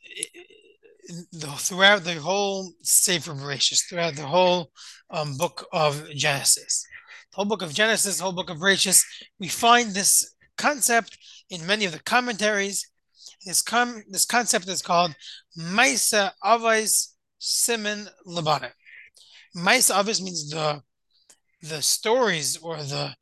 the, 1.31 1.47
throughout 1.57 2.03
the 2.03 2.15
whole 2.15 2.73
Sefer 2.81 3.33
Bereshis, 3.33 3.87
throughout 3.87 4.15
the 4.15 4.25
whole 4.25 4.71
um, 5.09 5.37
book 5.37 5.67
of 5.71 6.09
Genesis. 6.15 6.85
The 7.31 7.35
whole 7.35 7.45
book 7.45 7.61
of 7.61 7.73
Genesis, 7.73 8.17
the 8.17 8.23
whole 8.23 8.33
book 8.33 8.49
of 8.49 8.57
Bereshis, 8.57 9.03
we 9.39 9.47
find 9.47 9.91
this 9.91 10.35
concept 10.57 11.17
in 11.49 11.65
many 11.65 11.85
of 11.85 11.91
the 11.91 11.99
commentaries. 11.99 12.89
This 13.45 13.61
com- 13.61 14.03
this 14.09 14.25
concept 14.25 14.67
is 14.67 14.81
called 14.81 15.15
Maisa 15.57 16.31
Avais 16.43 17.09
Siman 17.41 18.07
Labanim. 18.25 18.71
Maisa 19.55 19.95
Avais 19.95 20.21
means 20.21 20.49
the 20.49 20.81
the 21.61 21.81
stories 21.81 22.57
or 22.57 22.77
the 22.77 23.15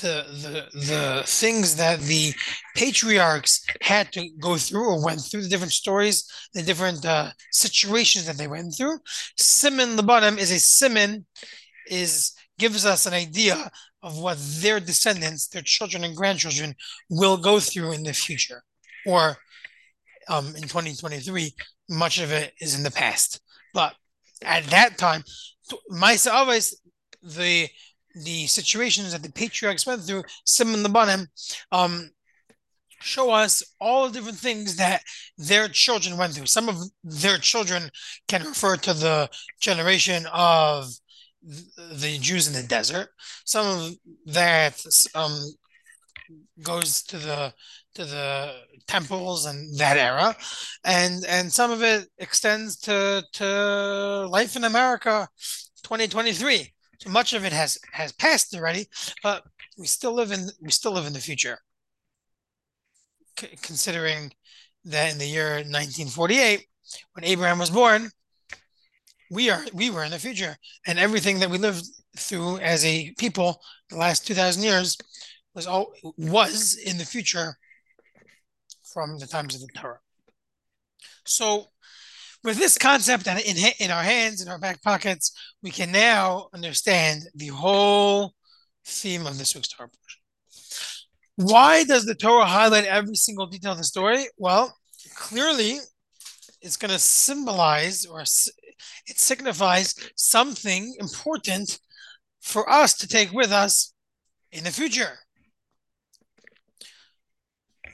the 0.00 0.24
the 0.42 0.80
the 0.80 1.22
things 1.26 1.76
that 1.76 2.00
the 2.00 2.34
patriarchs 2.74 3.64
had 3.80 4.12
to 4.12 4.28
go 4.40 4.56
through 4.56 4.86
or 4.86 5.04
went 5.04 5.20
through 5.20 5.42
the 5.42 5.48
different 5.48 5.72
stories, 5.72 6.30
the 6.52 6.62
different 6.62 7.04
uh, 7.04 7.30
situations 7.50 8.26
that 8.26 8.36
they 8.36 8.46
went 8.46 8.74
through. 8.76 8.98
Siman 9.38 9.96
Labanim 9.96 10.38
is 10.38 10.52
a 10.52 10.56
siman, 10.56 11.24
is 11.88 12.34
gives 12.58 12.86
us 12.86 13.06
an 13.06 13.14
idea 13.14 13.70
of 14.02 14.18
what 14.18 14.38
their 14.60 14.80
descendants, 14.80 15.48
their 15.48 15.62
children 15.62 16.04
and 16.04 16.16
grandchildren, 16.16 16.74
will 17.10 17.36
go 17.36 17.58
through 17.58 17.92
in 17.92 18.02
the 18.02 18.12
future, 18.12 18.62
or 19.06 19.36
um, 20.28 20.48
in 20.56 20.62
2023, 20.62 21.52
much 21.90 22.18
of 22.18 22.32
it 22.32 22.52
is 22.60 22.76
in 22.76 22.82
the 22.82 22.90
past. 22.90 23.40
But 23.74 23.94
at 24.42 24.64
that 24.64 24.98
time, 24.98 25.22
Maisa 25.92 26.32
always 26.32 26.80
the 27.22 27.68
the 28.24 28.46
situations 28.46 29.12
that 29.12 29.22
the 29.22 29.30
patriarchs 29.30 29.86
went 29.86 30.02
through, 30.02 30.22
Siman 30.46 30.82
Labanim, 30.82 31.26
um, 31.70 32.08
show 33.02 33.30
us 33.30 33.62
all 33.78 34.06
the 34.08 34.14
different 34.14 34.38
things 34.38 34.76
that 34.76 35.02
their 35.36 35.68
children 35.68 36.16
went 36.16 36.32
through. 36.32 36.46
Some 36.46 36.68
of 36.68 36.76
their 37.04 37.36
children 37.38 37.90
can 38.26 38.42
refer 38.42 38.76
to 38.76 38.94
the 38.94 39.28
generation 39.60 40.24
of 40.32 40.88
the 41.42 42.18
Jews 42.18 42.48
in 42.48 42.54
the 42.54 42.66
desert. 42.66 43.10
Some 43.44 43.66
of 43.66 43.92
that 44.26 44.82
um, 45.14 45.38
goes 46.62 47.02
to 47.04 47.18
the 47.18 47.52
to 47.94 48.04
the 48.04 48.54
temples 48.86 49.46
and 49.46 49.76
that 49.78 49.96
era, 49.96 50.36
and 50.84 51.24
and 51.26 51.52
some 51.52 51.70
of 51.70 51.82
it 51.82 52.08
extends 52.18 52.76
to 52.80 53.24
to 53.34 54.26
life 54.30 54.56
in 54.56 54.64
America, 54.64 55.28
2023. 55.82 56.72
So 57.00 57.10
much 57.10 57.32
of 57.32 57.44
it 57.44 57.52
has 57.52 57.78
has 57.92 58.12
passed 58.12 58.54
already, 58.54 58.86
but 59.22 59.44
we 59.78 59.86
still 59.86 60.14
live 60.14 60.32
in 60.32 60.48
we 60.60 60.70
still 60.70 60.92
live 60.92 61.06
in 61.06 61.12
the 61.12 61.20
future. 61.20 61.58
C- 63.38 63.56
considering 63.62 64.32
that 64.84 65.12
in 65.12 65.18
the 65.18 65.26
year 65.26 65.56
1948, 65.56 66.66
when 67.12 67.24
Abraham 67.24 67.58
was 67.58 67.70
born, 67.70 68.10
we 69.30 69.50
are 69.50 69.64
we 69.74 69.90
were 69.90 70.04
in 70.04 70.10
the 70.10 70.18
future, 70.18 70.56
and 70.86 70.98
everything 70.98 71.40
that 71.40 71.50
we 71.50 71.58
lived 71.58 71.84
through 72.16 72.58
as 72.58 72.84
a 72.84 73.12
people 73.18 73.60
the 73.90 73.96
last 73.96 74.26
2,000 74.26 74.62
years 74.62 74.96
was 75.56 75.66
all 75.66 75.92
was 76.18 76.74
in 76.74 76.98
the 76.98 77.04
future 77.04 77.56
from 78.92 79.18
the 79.18 79.26
times 79.26 79.54
of 79.54 79.62
the 79.62 79.68
Torah. 79.74 80.00
So 81.24 81.66
with 82.44 82.58
this 82.58 82.78
concept 82.78 83.26
in, 83.26 83.38
in 83.80 83.90
our 83.90 84.02
hands, 84.02 84.42
in 84.42 84.48
our 84.48 84.58
back 84.58 84.82
pockets, 84.82 85.32
we 85.62 85.70
can 85.70 85.90
now 85.90 86.48
understand 86.54 87.22
the 87.34 87.48
whole 87.48 88.34
theme 88.84 89.26
of 89.26 89.38
this 89.38 89.54
week's 89.54 89.68
Torah 89.68 89.88
portion. 89.88 90.20
Why 91.36 91.84
does 91.84 92.04
the 92.04 92.14
Torah 92.14 92.46
highlight 92.46 92.84
every 92.84 93.16
single 93.16 93.46
detail 93.46 93.72
of 93.72 93.78
the 93.78 93.84
story? 93.84 94.26
Well, 94.36 94.76
clearly, 95.16 95.78
it's 96.60 96.76
going 96.76 96.92
to 96.92 96.98
symbolize 96.98 98.04
or 98.06 98.20
it 98.20 99.18
signifies 99.18 99.94
something 100.16 100.94
important 101.00 101.78
for 102.40 102.70
us 102.70 102.94
to 102.98 103.08
take 103.08 103.32
with 103.32 103.50
us 103.50 103.92
in 104.52 104.64
the 104.64 104.70
future. 104.70 105.18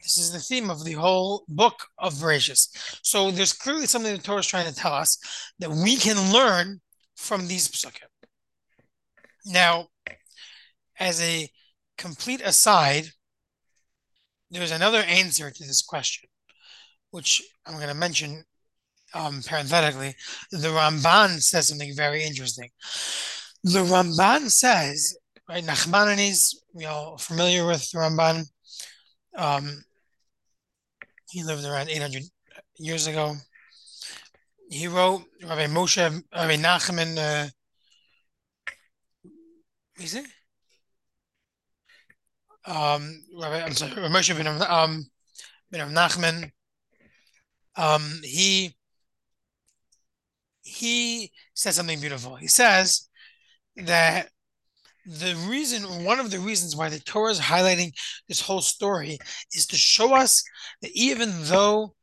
This 0.03 0.19
is 0.19 0.33
the 0.33 0.41
theme 0.41 0.69
of 0.69 0.85
the 0.85 0.93
whole 0.93 1.45
book 1.49 1.87
of 1.99 2.15
Bereshis. 2.15 2.99
So 3.03 3.31
there's 3.31 3.53
clearly 3.53 3.87
something 3.87 4.13
the 4.13 4.23
Torah 4.23 4.41
is 4.41 4.47
trying 4.47 4.67
to 4.67 4.75
tell 4.75 4.93
us 4.93 5.19
that 5.61 5.71
we 5.71 5.97
can 5.97 6.33
learn 6.33 6.81
from 7.17 7.47
these 7.47 7.69
psukim. 7.69 8.09
Now, 9.47 9.89
as 10.99 11.23
a 11.23 11.49
complete 11.99 12.41
aside, 12.41 13.07
there's 14.51 14.73
another 14.73 15.03
answer 15.03 15.51
to 15.51 15.65
this 15.65 15.83
question, 15.83 16.29
which 17.11 17.43
I'm 17.65 17.75
going 17.75 17.89
to 17.89 17.95
mention 17.95 18.45
um, 19.15 19.43
parenthetically. 19.47 20.15
The 20.51 20.69
Ramban 20.69 21.41
says 21.41 21.69
something 21.69 21.95
very 21.95 22.25
interesting. 22.25 22.71
The 23.63 23.85
Ramban 23.85 24.51
says, 24.51 25.17
right, 25.49 25.65
Nachmanides, 25.65 26.57
we 26.75 26.87
all 26.87 27.19
familiar 27.19 27.67
with 27.67 27.89
the 27.91 27.99
Ramban. 27.99 28.47
Um, 29.37 29.85
he 31.33 31.43
lived 31.43 31.65
around 31.65 31.89
800 31.89 32.25
years 32.77 33.07
ago. 33.07 33.35
He 34.71 34.87
wrote 34.87 35.23
Rabbi 35.43 35.67
Moshe, 35.67 35.97
Rabbi 36.35 36.57
Nachman, 36.57 37.17
uh, 37.17 37.49
is 39.99 40.15
it? 40.15 40.27
Um, 42.67 43.25
Rabbi, 43.35 43.63
I'm 43.65 43.73
sorry, 43.73 43.95
Rabbi 43.95 44.15
Moshe 44.15 44.37
ben, 44.37 44.47
um, 44.47 45.07
ben 45.71 45.89
Nachman. 45.89 46.51
Um, 47.77 48.21
he 48.23 48.77
he 50.61 51.33
says 51.55 51.77
something 51.77 51.99
beautiful. 51.99 52.37
He 52.37 52.47
says 52.47 53.09
that 53.77 54.29
the 55.05 55.35
reason, 55.49 56.05
one 56.05 56.21
of 56.21 56.31
the 56.31 56.39
reasons 56.39 56.77
why 56.77 56.89
the 56.89 57.01
Torah 57.01 57.31
is 57.31 57.41
highlighting 57.41 57.93
this 58.29 58.41
whole 58.41 58.61
story 58.61 59.19
is 59.53 59.67
to 59.67 59.77
show 59.77 60.15
us 60.15 60.43
that 60.81 60.93
even 60.95 61.31
though 61.45 61.95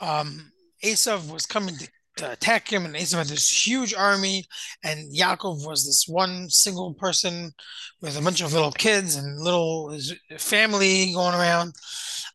um, 0.00 0.52
Esav 0.84 1.32
was 1.32 1.46
coming 1.46 1.76
to, 1.76 1.88
to 2.18 2.32
attack 2.32 2.72
him, 2.72 2.84
and 2.84 2.94
Esav 2.94 3.18
had 3.18 3.26
this 3.26 3.66
huge 3.66 3.92
army, 3.92 4.44
and 4.84 5.12
Yaakov 5.12 5.66
was 5.66 5.84
this 5.84 6.06
one 6.06 6.48
single 6.48 6.94
person 6.94 7.52
with 8.00 8.16
a 8.16 8.22
bunch 8.22 8.40
of 8.40 8.52
little 8.52 8.72
kids 8.72 9.16
and 9.16 9.40
little 9.40 9.96
family 10.38 11.12
going 11.12 11.34
around, 11.34 11.74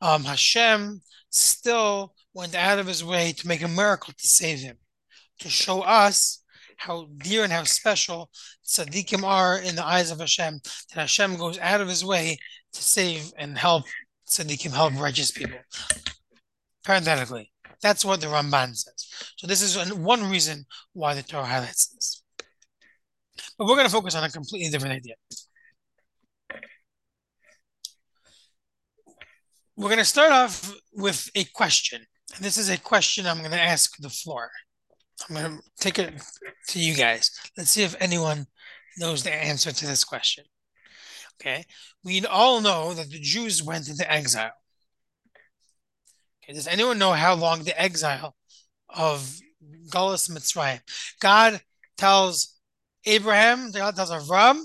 um, 0.01 0.24
Hashem 0.24 1.01
still 1.29 2.13
went 2.33 2.55
out 2.55 2.79
of 2.79 2.88
his 2.88 3.03
way 3.03 3.31
to 3.31 3.48
make 3.48 3.62
a 3.62 3.67
miracle 3.67 4.13
to 4.17 4.27
save 4.27 4.60
him, 4.60 4.77
to 5.39 5.50
show 5.50 5.81
us 5.81 6.42
how 6.77 7.08
dear 7.18 7.44
and 7.44 7.53
how 7.53 7.63
special 7.63 8.30
tzaddikim 8.65 9.24
are 9.24 9.60
in 9.60 9.75
the 9.75 9.86
eyes 9.86 10.12
of 10.12 10.20
Hashem, 10.20 10.60
that 10.94 11.01
Hashem 11.01 11.38
goes 11.38 11.58
out 11.60 11.82
of 11.82 11.88
his 11.88 12.03
way 12.03 12.38
to 12.74 12.84
save 12.84 13.32
and 13.38 13.58
help 13.58 13.86
tzaddikim, 14.27 14.72
help 14.72 15.00
righteous 15.00 15.32
people. 15.32 15.60
Parenthetically, 16.84 17.51
that's 17.82 18.03
what 18.03 18.22
the 18.22 18.27
Ramban 18.27 18.75
says. 18.75 19.34
So 19.38 19.48
this 19.48 19.62
is 19.62 19.94
one 19.94 20.30
reason 20.30 20.65
why 20.94 21.13
the 21.13 21.24
Torah 21.24 21.46
highlights 21.46 21.88
this. 21.88 22.24
But 23.58 23.68
we're 23.68 23.75
going 23.75 23.88
to 23.88 23.94
focus 23.94 24.15
on 24.15 24.24
a 24.24 24.30
completely 24.30 24.70
different 24.70 24.96
idea. 24.96 25.15
we're 29.75 29.89
going 29.89 29.98
to 29.98 30.06
start 30.06 30.32
off 30.32 30.74
with 30.94 31.30
a 31.36 31.46
question. 31.46 32.01
And 32.36 32.46
this 32.46 32.58
is 32.58 32.70
a 32.70 32.77
question 32.77 33.25
I'm 33.25 33.39
going 33.39 33.51
to 33.51 33.60
ask 33.60 33.98
the 33.98 34.10
floor. 34.10 34.50
I'm 35.30 35.36
going 35.36 35.58
to 35.58 35.63
take 35.80 36.00
it 36.00 36.13
to 36.70 36.80
you 36.80 36.96
guys. 36.96 37.32
Let's 37.58 37.72
see 37.72 37.84
if 37.84 37.96
anyone 38.00 38.48
knows 38.98 39.24
the 39.24 39.34
answer 39.34 39.72
to 39.72 39.88
this 39.88 40.03
question. 40.03 40.46
Okay. 41.42 41.65
We 42.03 42.25
all 42.25 42.62
know 42.62 42.94
that 42.94 43.10
the 43.10 43.20
Jews 43.20 43.63
went 43.63 43.89
into 43.89 44.10
exile. 44.12 44.51
Okay. 46.44 46.53
Does 46.53 46.68
anyone 46.68 47.00
know 47.00 47.13
how 47.13 47.36
long 47.36 47.63
the 47.63 47.80
exile 47.80 48.36
of 48.89 49.39
Galus 49.89 50.30
Mitzrayim? 50.30 50.82
God 51.20 51.62
tells 51.98 52.56
Abraham, 53.06 53.72
God 53.72 53.96
tells 53.96 54.12
Avram, 54.12 54.62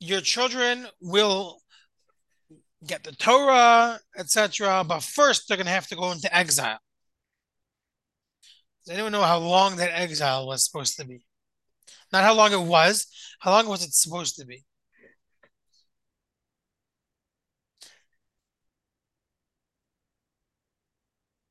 your 0.00 0.20
children 0.20 0.86
will 1.00 1.60
get 2.86 3.02
the 3.04 3.12
Torah, 3.12 3.98
etc. 4.16 4.84
But 4.86 5.02
first, 5.02 5.48
they're 5.48 5.56
going 5.56 5.66
to 5.66 5.72
have 5.72 5.86
to 5.88 5.96
go 5.96 6.12
into 6.12 6.34
exile. 6.36 6.78
Does 8.84 8.94
anyone 8.94 9.12
know 9.12 9.22
how 9.22 9.38
long 9.38 9.76
that 9.76 9.98
exile 9.98 10.46
was 10.46 10.64
supposed 10.64 10.96
to 10.98 11.04
be? 11.06 11.24
Not 12.12 12.24
how 12.24 12.34
long 12.34 12.52
it 12.52 12.60
was. 12.60 13.06
How 13.40 13.50
long 13.52 13.68
was 13.68 13.84
it 13.84 13.94
supposed 13.94 14.36
to 14.36 14.46
be? 14.46 14.64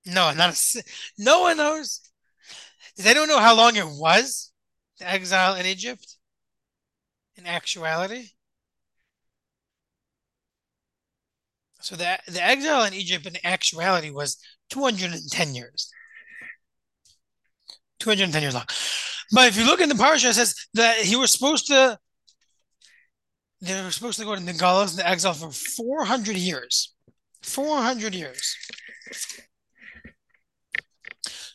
No, 0.05 0.33
not 0.33 0.53
a, 0.53 0.83
no 1.17 1.41
one 1.41 1.57
knows. 1.57 2.01
Does 2.95 3.05
anyone 3.05 3.29
know 3.29 3.39
how 3.39 3.55
long 3.55 3.75
it 3.75 3.87
was? 3.87 4.51
The 4.99 5.09
exile 5.09 5.55
in 5.55 5.65
Egypt? 5.65 6.17
In 7.35 7.45
actuality? 7.47 8.29
So 11.81 11.95
the, 11.95 12.19
the 12.27 12.41
exile 12.41 12.85
in 12.85 12.93
Egypt 12.93 13.25
in 13.25 13.37
actuality 13.43 14.09
was 14.09 14.37
210 14.69 15.55
years. 15.55 15.91
210 18.03 18.41
years 18.41 18.53
long. 18.53 18.65
But 19.31 19.47
if 19.47 19.57
you 19.57 19.65
look 19.65 19.81
in 19.81 19.89
the 19.89 19.95
parsha, 19.95 20.29
it 20.29 20.33
says 20.33 20.55
that 20.73 20.97
he 20.97 21.15
was 21.15 21.31
supposed 21.31 21.67
to 21.67 21.97
they 23.63 23.81
were 23.81 23.91
supposed 23.91 24.19
to 24.19 24.25
go 24.25 24.35
to 24.35 24.43
the 24.43 24.51
Galus, 24.51 24.97
the 24.97 25.07
exile 25.07 25.33
for 25.33 25.49
400 25.49 26.35
years. 26.35 26.93
400 27.43 28.13
years. 28.13 28.57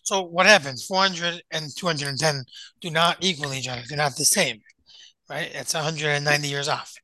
So 0.02 0.22
what 0.22 0.46
happens? 0.46 0.86
400 0.86 1.42
and 1.50 1.68
210 1.76 2.44
do 2.80 2.90
not 2.90 3.18
equal 3.20 3.52
each 3.52 3.68
other. 3.68 3.82
They're 3.86 3.98
not 3.98 4.16
the 4.16 4.24
same, 4.24 4.60
right? 5.28 5.50
It's 5.52 5.74
190 5.74 6.48
years 6.48 6.66
off. 6.66 6.94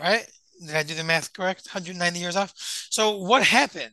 Right? 0.00 0.26
Did 0.64 0.74
I 0.74 0.82
do 0.82 0.94
the 0.94 1.04
math 1.04 1.34
correct? 1.34 1.66
190 1.66 2.18
years 2.18 2.36
off. 2.36 2.54
So 2.88 3.18
what 3.18 3.42
happened? 3.42 3.90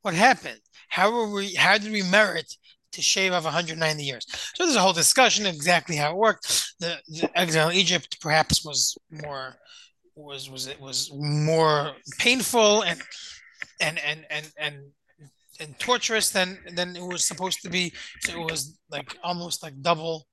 What 0.00 0.14
happened? 0.14 0.60
How 0.88 1.10
were 1.10 1.30
we? 1.30 1.54
How 1.54 1.78
did 1.78 1.92
we 1.92 2.02
merit 2.02 2.52
to 2.92 3.02
shave 3.02 3.32
off 3.32 3.44
190 3.44 4.02
years? 4.02 4.24
So 4.54 4.64
there's 4.64 4.76
a 4.76 4.80
whole 4.80 4.92
discussion 4.92 5.46
exactly 5.46 5.96
how 5.96 6.12
it 6.12 6.16
worked. 6.16 6.74
The, 6.80 6.98
the 7.08 7.30
exile 7.38 7.68
in 7.68 7.76
Egypt 7.76 8.18
perhaps 8.20 8.64
was 8.64 8.96
more 9.10 9.56
was 10.14 10.48
was 10.48 10.66
it 10.66 10.80
was 10.80 11.10
more 11.14 11.92
painful 12.18 12.82
and 12.82 13.02
and 13.80 13.98
and 13.98 14.24
and 14.30 14.52
and 14.58 14.76
and 15.60 15.78
torturous 15.78 16.30
than 16.30 16.58
than 16.74 16.96
it 16.96 17.02
was 17.02 17.24
supposed 17.24 17.60
to 17.62 17.70
be. 17.70 17.92
So 18.20 18.40
it 18.40 18.50
was 18.50 18.78
like 18.90 19.16
almost 19.22 19.62
like 19.62 19.80
double. 19.80 20.26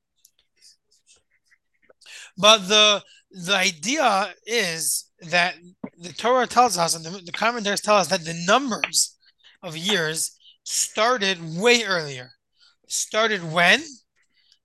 But 2.37 2.67
the 2.67 3.03
the 3.31 3.55
idea 3.55 4.33
is 4.45 5.09
that 5.21 5.55
the 5.97 6.13
Torah 6.13 6.47
tells 6.47 6.77
us, 6.77 6.95
and 6.95 7.05
the, 7.05 7.21
the 7.21 7.31
commentaries 7.31 7.81
tell 7.81 7.95
us 7.95 8.07
that 8.07 8.25
the 8.25 8.43
numbers 8.45 9.17
of 9.61 9.77
years 9.77 10.37
started 10.63 11.37
way 11.57 11.83
earlier. 11.83 12.31
Started 12.87 13.43
when? 13.51 13.81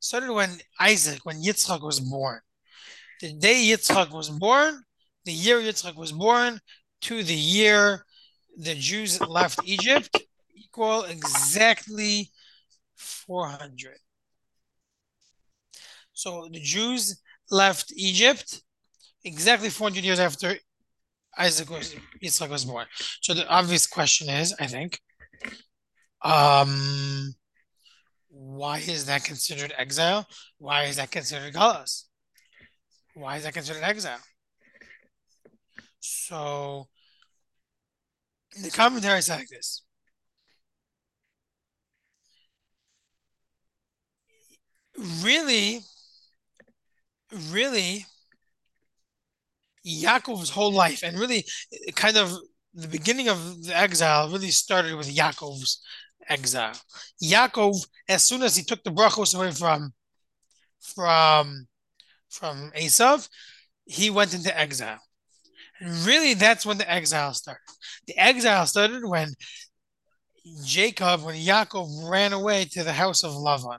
Started 0.01 0.33
when 0.33 0.51
Isaac, 0.81 1.21
when 1.25 1.43
Yitzchak 1.43 1.83
was 1.83 2.01
born. 2.01 2.41
The 3.21 3.33
day 3.33 3.65
Yitzchak 3.65 4.11
was 4.13 4.31
born, 4.31 4.83
the 5.25 5.33
year 5.33 5.61
Yitzchak 5.61 5.97
was 5.97 6.13
born, 6.13 6.61
to 7.03 7.23
the 7.23 7.35
year 7.35 8.05
the 8.57 8.75
Jews 8.75 9.21
left 9.21 9.61
Egypt, 9.65 10.17
equal 10.55 11.05
exactly 11.05 12.31
400. 12.97 13.97
So 16.13 16.49
the 16.53 16.61
Jews 16.61 17.21
left 17.51 17.93
Egypt 17.97 18.63
exactly 19.25 19.71
400 19.71 20.05
years 20.05 20.21
after 20.21 20.57
Isaac 21.37 21.71
was 21.71 21.95
Yitzchak 22.23 22.51
was 22.51 22.65
born. 22.65 22.87
So 23.21 23.35
the 23.35 23.49
obvious 23.49 23.87
question 23.87 24.29
is, 24.29 24.55
I 24.59 24.67
think, 24.67 25.01
um, 26.23 27.35
why 28.31 28.79
is 28.79 29.07
that 29.07 29.25
considered 29.25 29.73
exile? 29.77 30.27
Why 30.59 30.85
is 30.85 30.97
that 30.97 31.11
considered 31.11 31.55
galus? 31.55 32.05
Why 33.15 33.37
is 33.37 33.45
that 33.45 33.55
considered 33.55 33.83
exile? 33.83 34.21
So 36.01 36.89
the 38.63 38.71
commentary 38.71 39.19
is 39.19 39.29
like 39.29 39.49
this. 39.49 39.83
Really, 45.23 45.81
really, 47.51 48.05
Yaakov's 49.87 50.51
whole 50.51 50.73
life, 50.73 51.03
and 51.03 51.19
really, 51.19 51.45
kind 51.95 52.17
of 52.17 52.33
the 52.75 52.89
beginning 52.89 53.29
of 53.29 53.65
the 53.65 53.77
exile 53.77 54.31
really 54.31 54.51
started 54.51 54.95
with 54.97 55.15
Yaakov's 55.15 55.81
exile. 56.29 56.75
Yaakov, 57.23 57.87
as 58.09 58.25
soon 58.25 58.43
as 58.43 58.57
he 58.57 58.63
took 58.63 58.83
the 58.85 58.91
brachos 58.91 59.35
away 59.35 59.51
from 59.51 59.93
from 60.95 61.67
from 62.31 62.71
Esav, 62.77 63.29
he 63.85 64.11
went 64.11 64.35
into 64.35 64.59
exile. 64.59 65.01
And 65.81 65.95
really, 66.07 66.35
that's 66.35 66.67
when 66.67 66.79
the 66.79 66.91
exile 66.91 67.33
started. 67.35 67.63
The 68.07 68.19
exile 68.19 68.67
started 68.67 69.05
when 69.05 69.35
Jacob, 70.65 71.25
when 71.25 71.37
Yaakov 71.37 72.11
ran 72.11 72.33
away 72.33 72.65
to 72.73 72.83
the 72.83 72.93
house 72.93 73.23
of 73.23 73.33
Lavan. 73.33 73.79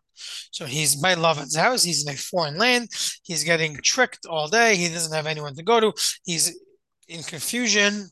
So 0.51 0.65
he's 0.65 0.95
by 0.95 1.15
Lavan's 1.15 1.55
house. 1.55 1.83
He's 1.83 2.05
in 2.05 2.13
a 2.13 2.17
foreign 2.17 2.57
land. 2.57 2.89
He's 3.23 3.43
getting 3.43 3.75
tricked 3.83 4.25
all 4.25 4.47
day. 4.47 4.75
He 4.75 4.89
doesn't 4.89 5.13
have 5.13 5.25
anyone 5.25 5.55
to 5.55 5.63
go 5.63 5.79
to. 5.79 5.93
He's 6.23 6.57
in 7.07 7.23
confusion 7.23 8.09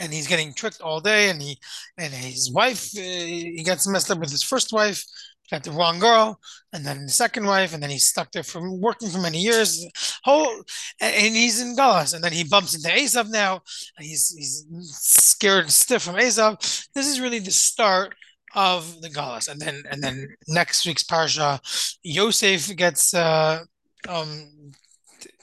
and 0.00 0.12
he's 0.12 0.26
getting 0.26 0.52
tricked 0.54 0.80
all 0.80 1.00
day 1.00 1.30
and 1.30 1.40
he 1.40 1.58
and 1.98 2.12
his 2.12 2.50
wife 2.52 2.90
uh, 2.96 3.00
he 3.00 3.62
gets 3.64 3.86
messed 3.86 4.10
up 4.10 4.18
with 4.18 4.30
his 4.30 4.42
first 4.42 4.72
wife 4.72 5.04
got 5.52 5.62
the 5.64 5.70
wrong 5.70 5.98
girl 5.98 6.40
and 6.72 6.84
then 6.84 7.04
the 7.04 7.12
second 7.12 7.44
wife 7.44 7.74
and 7.74 7.82
then 7.82 7.90
he's 7.90 8.08
stuck 8.08 8.32
there 8.32 8.42
from 8.42 8.80
working 8.80 9.10
for 9.10 9.18
many 9.18 9.38
years. 9.38 9.86
Whole 10.24 10.62
and 11.00 11.36
he's 11.36 11.60
in 11.60 11.76
Galus 11.76 12.14
and 12.14 12.24
then 12.24 12.32
he 12.32 12.42
bumps 12.44 12.74
into 12.74 12.88
Esav 12.88 13.30
now. 13.30 13.60
He's 13.98 14.34
he's 14.34 14.66
scared 14.80 15.70
stiff 15.70 16.02
from 16.02 16.16
Esav 16.16 16.88
this 16.94 17.06
is 17.06 17.20
really 17.20 17.38
the 17.38 17.50
start 17.50 18.14
of 18.54 19.00
the 19.02 19.10
Galus 19.10 19.48
and 19.48 19.60
then 19.60 19.82
and 19.90 20.02
then 20.02 20.26
next 20.48 20.86
week's 20.86 21.04
parsha 21.04 21.60
Yosef 22.02 22.74
gets 22.76 23.12
uh, 23.14 23.60
um, 24.08 24.72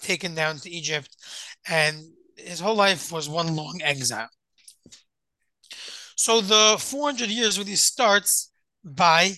taken 0.01 0.33
down 0.33 0.57
to 0.57 0.69
Egypt 0.69 1.15
and 1.67 1.97
his 2.35 2.59
whole 2.59 2.75
life 2.75 3.11
was 3.11 3.29
one 3.29 3.55
long 3.55 3.79
exile 3.83 4.29
so 6.19 6.41
the 6.41 6.75
400 6.77 7.29
years 7.29 7.57
really 7.57 7.77
starts 7.77 8.51
by 8.83 9.35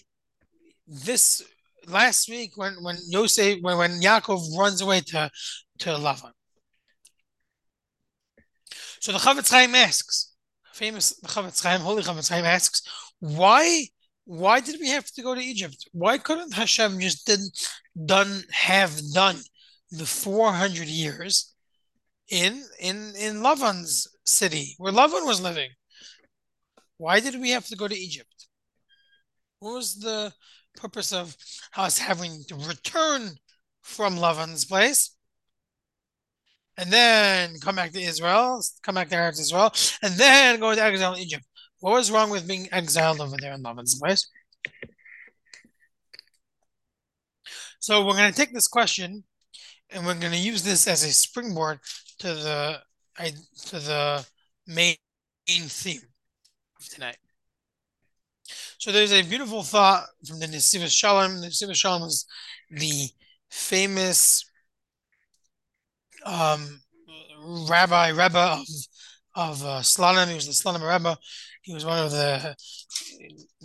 this 0.88 1.44
last 1.86 2.28
week 2.28 2.54
when 2.56 2.74
when 2.82 2.98
Yosef 3.08 3.60
when 3.62 3.78
when 3.78 4.02
Yaakov 4.02 4.58
runs 4.58 4.82
away 4.82 5.02
to 5.02 5.30
to 5.78 5.90
Lavan. 5.90 6.32
So 9.00 9.12
the 9.12 9.20
Chofetz 9.20 9.52
Chaim 9.52 9.76
asks, 9.76 10.34
famous 10.74 11.16
the 11.20 11.28
Chofetz 11.28 11.62
Chaim, 11.62 11.82
holy 11.82 12.02
Chofetz 12.02 12.30
Chaim 12.30 12.46
asks, 12.46 12.82
why 13.20 13.86
why 14.26 14.60
did 14.60 14.80
we 14.80 14.90
have 14.90 15.06
to 15.06 15.22
go 15.22 15.36
to 15.36 15.42
Egypt? 15.42 15.88
Why 15.92 16.18
couldn't 16.18 16.56
Hashem 16.56 17.00
just 17.00 17.28
didn't 17.28 17.54
done 18.08 18.42
have 18.52 19.00
done 19.14 19.38
the 19.92 20.08
400 20.08 20.88
years 20.88 21.54
in 22.30 22.64
in 22.80 23.14
in 23.16 23.44
Lavan's 23.44 24.08
city 24.26 24.74
where 24.80 24.92
Lavan 24.92 25.28
was 25.28 25.40
living? 25.40 25.70
Why 27.02 27.20
did 27.20 27.42
we 27.42 27.50
have 27.50 27.66
to 27.66 27.76
go 27.76 27.88
to 27.88 27.98
Egypt? 27.98 28.48
What 29.58 29.74
was 29.74 29.96
the 29.96 30.32
purpose 30.76 31.12
of 31.12 31.36
us 31.76 31.98
having 31.98 32.44
to 32.50 32.54
return 32.54 33.32
from 33.82 34.18
Lavan's 34.18 34.66
place 34.66 35.16
and 36.78 36.94
then 36.94 37.56
come 37.60 37.76
back 37.76 37.92
to 37.94 38.00
Israel, 38.00 38.64
come 38.84 38.94
back 38.94 39.10
to 39.10 39.16
Eretz 39.16 39.40
Israel, 39.40 39.74
and 40.04 40.14
then 40.14 40.60
go 40.60 40.76
to 40.76 40.84
exile 40.84 41.16
in 41.16 41.22
Egypt? 41.22 41.44
What 41.80 41.94
was 41.94 42.12
wrong 42.12 42.30
with 42.30 42.48
being 42.48 42.68
exiled 42.72 43.20
over 43.20 43.36
there 43.36 43.54
in 43.54 43.64
Lavan's 43.64 43.98
place? 44.00 44.30
So 47.80 48.06
we're 48.06 48.14
going 48.14 48.32
to 48.32 48.38
take 48.38 48.54
this 48.54 48.68
question 48.68 49.24
and 49.90 50.06
we're 50.06 50.20
going 50.20 50.34
to 50.34 50.38
use 50.38 50.62
this 50.62 50.88
as 50.88 51.02
a 51.02 51.12
springboard 51.12 51.80
to 52.20 52.28
the 52.28 52.80
to 53.70 53.80
the 53.80 54.24
main 54.68 54.96
theme 55.48 56.11
tonight. 56.90 57.18
So 58.78 58.92
there's 58.92 59.14
a 59.14 59.22
beautiful 59.22 59.64
thought 59.64 60.06
from 60.26 60.40
the 60.40 60.48
Nesivos 60.48 60.92
Shalom. 60.92 61.42
The 61.42 61.48
Nesivos 61.48 61.76
Shalom 61.76 62.02
was 62.02 62.26
the 62.70 63.10
famous 63.50 64.44
um, 66.26 66.82
rabbi, 67.70 68.10
Rebbe 68.10 68.38
of, 68.38 68.66
of 69.36 69.64
uh, 69.64 69.80
Slonim. 69.82 70.30
He 70.30 70.36
was 70.36 70.48
the 70.48 70.54
Slonim 70.54 70.82
Rebbe. 70.82 71.18
He 71.62 71.74
was 71.74 71.86
one 71.86 72.00
of 72.00 72.12
the 72.12 72.56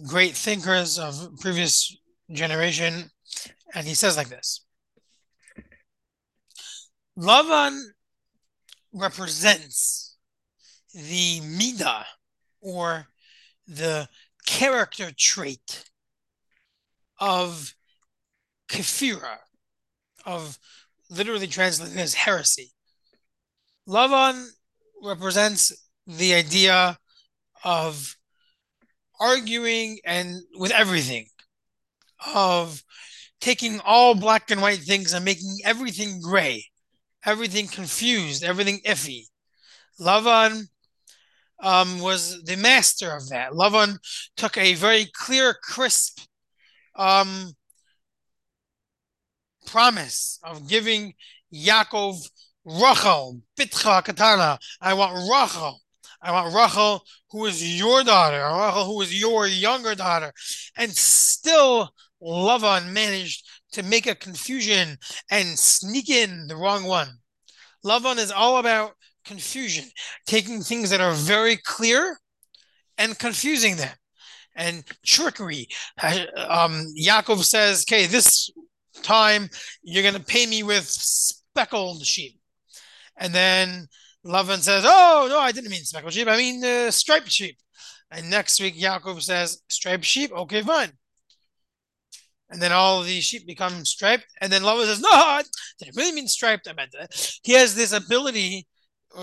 great 0.07 0.35
thinkers 0.35 0.99
of 0.99 1.29
previous 1.41 1.97
generation. 2.31 3.11
And 3.75 3.87
he 3.87 3.95
says 3.95 4.17
like 4.17 4.29
this. 4.29 4.65
Lavan 7.19 7.81
represents 8.93 10.17
the 10.95 11.41
midah 11.41 12.05
or 12.67 13.07
the 13.69 14.09
character 14.45 15.13
trait 15.17 15.85
of 17.21 17.75
kefira, 18.69 19.39
of 20.25 20.59
literally 21.09 21.47
translated 21.47 21.97
as 21.97 22.15
heresy. 22.15 22.73
Lavan 23.89 24.49
represents 25.01 25.73
the 26.09 26.35
idea 26.35 26.99
of 27.63 28.17
arguing 29.21 29.99
and 30.05 30.41
with 30.59 30.73
everything, 30.73 31.27
of 32.35 32.83
taking 33.41 33.79
all 33.85 34.17
black 34.17 34.51
and 34.51 34.61
white 34.61 34.81
things 34.81 35.13
and 35.13 35.25
making 35.25 35.59
everything 35.65 36.21
gray, 36.21 36.65
everything 37.25 37.69
confused, 37.69 38.43
everything 38.43 38.81
iffy. 38.85 39.23
Lavan 40.01 40.65
um, 41.63 42.01
was 42.01 42.43
the 42.45 42.57
master 42.57 43.11
of 43.15 43.29
that. 43.31 43.53
Lavan 43.53 43.99
took 44.37 44.57
a 44.57 44.75
very 44.75 45.07
clear, 45.15 45.55
crisp 45.63 46.21
um, 46.95 47.53
promise 49.67 50.39
of 50.43 50.69
giving 50.69 51.15
Yaakov 51.53 52.29
Rachel, 52.65 53.41
Bitcha 53.59 54.05
Katana. 54.05 54.59
I 54.81 54.95
want 54.95 55.15
Rachel. 55.31 55.81
I 56.21 56.33
want 56.33 56.55
Rachel, 56.55 57.05
who 57.31 57.47
is 57.47 57.79
your 57.79 58.03
daughter, 58.03 58.39
Rachel, 58.39 58.85
who 58.85 59.01
is 59.03 59.19
your 59.19 59.47
younger 59.47 59.95
daughter. 59.95 60.33
And 60.77 60.91
still, 60.91 61.91
Lavan 62.21 62.93
managed 62.93 63.47
to 63.73 63.83
make 63.83 64.07
a 64.07 64.15
confusion 64.15 64.99
and 65.31 65.59
sneak 65.59 66.09
in 66.09 66.47
the 66.49 66.57
wrong 66.57 66.85
one. 66.85 67.09
Lavan 67.85 68.17
is 68.17 68.33
all 68.33 68.57
about 68.57 68.93
confusion, 69.27 69.85
taking 70.27 70.61
things 70.63 70.91
that 70.91 71.01
are 71.01 71.13
very 71.13 71.57
clear 71.57 72.19
and 72.97 73.19
confusing 73.19 73.77
them. 73.77 73.95
And 74.59 74.85
trickery. 75.05 75.69
Um, 76.03 76.87
Yaakov 76.99 77.45
says, 77.45 77.85
okay, 77.87 78.07
this 78.07 78.51
time 79.03 79.51
you're 79.83 80.03
going 80.03 80.15
to 80.15 80.21
pay 80.21 80.47
me 80.47 80.63
with 80.63 80.85
speckled 80.89 82.07
sheep. 82.07 82.41
And 83.19 83.35
then 83.35 83.89
Lavan 84.25 84.61
says, 84.61 84.85
oh, 84.87 85.27
no, 85.29 85.39
I 85.39 85.53
didn't 85.53 85.71
mean 85.71 85.85
speckled 85.85 86.15
sheep. 86.15 86.27
I 86.27 86.39
mean 86.39 86.65
uh, 86.65 86.91
striped 86.91 87.31
sheep. 87.31 87.59
And 88.11 88.31
next 88.31 88.59
week, 88.59 88.77
Yaakov 88.77 89.21
says, 89.21 89.61
striped 89.69 90.07
sheep. 90.07 90.33
Okay, 90.33 90.63
fine. 90.63 90.93
And 92.49 92.63
then 92.63 92.73
all 92.73 93.03
these 93.03 93.25
sheep 93.25 93.47
become 93.47 93.85
striped. 93.85 94.25
And 94.41 94.51
then 94.51 94.63
Lavan 94.63 94.87
says, 94.87 95.01
no, 95.01 95.11
I 95.11 95.43
didn't 95.79 95.97
really 95.97 96.13
mean 96.13 96.29
striped. 96.29 96.67
I 96.67 96.73
meant 96.73 96.93
that. 96.93 97.39
He 97.43 97.53
has 97.53 97.75
this 97.75 97.93
ability 97.93 98.67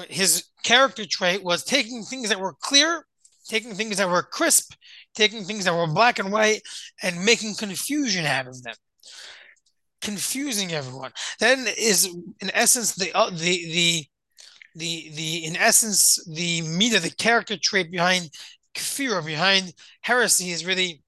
his 0.09 0.45
character 0.63 1.05
trait 1.05 1.43
was 1.43 1.63
taking 1.63 2.03
things 2.03 2.29
that 2.29 2.39
were 2.39 2.55
clear, 2.61 3.05
taking 3.47 3.75
things 3.75 3.97
that 3.97 4.09
were 4.09 4.23
crisp, 4.23 4.73
taking 5.13 5.43
things 5.43 5.65
that 5.65 5.75
were 5.75 5.87
black 5.87 6.19
and 6.19 6.31
white, 6.31 6.61
and 7.01 7.23
making 7.23 7.55
confusion 7.55 8.25
out 8.25 8.47
of 8.47 8.61
them. 8.63 8.75
Confusing 10.01 10.73
everyone. 10.73 11.11
Then 11.39 11.65
is 11.77 12.05
in 12.41 12.51
essence 12.53 12.95
the 12.95 13.13
uh, 13.13 13.29
the 13.29 13.35
the 13.37 14.05
the 14.75 15.11
the 15.15 15.45
in 15.45 15.55
essence 15.55 16.23
the 16.27 16.61
meat 16.61 16.95
of 16.95 17.03
the 17.03 17.09
character 17.11 17.57
trait 17.57 17.91
behind 17.91 18.29
kfir, 18.75 19.25
behind 19.25 19.73
heresy 20.01 20.51
is 20.51 20.65
really 20.65 21.03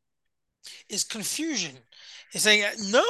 is 0.89 1.03
confusion. 1.03 1.75
He's 2.31 2.43
saying 2.43 2.63
no, 2.89 3.03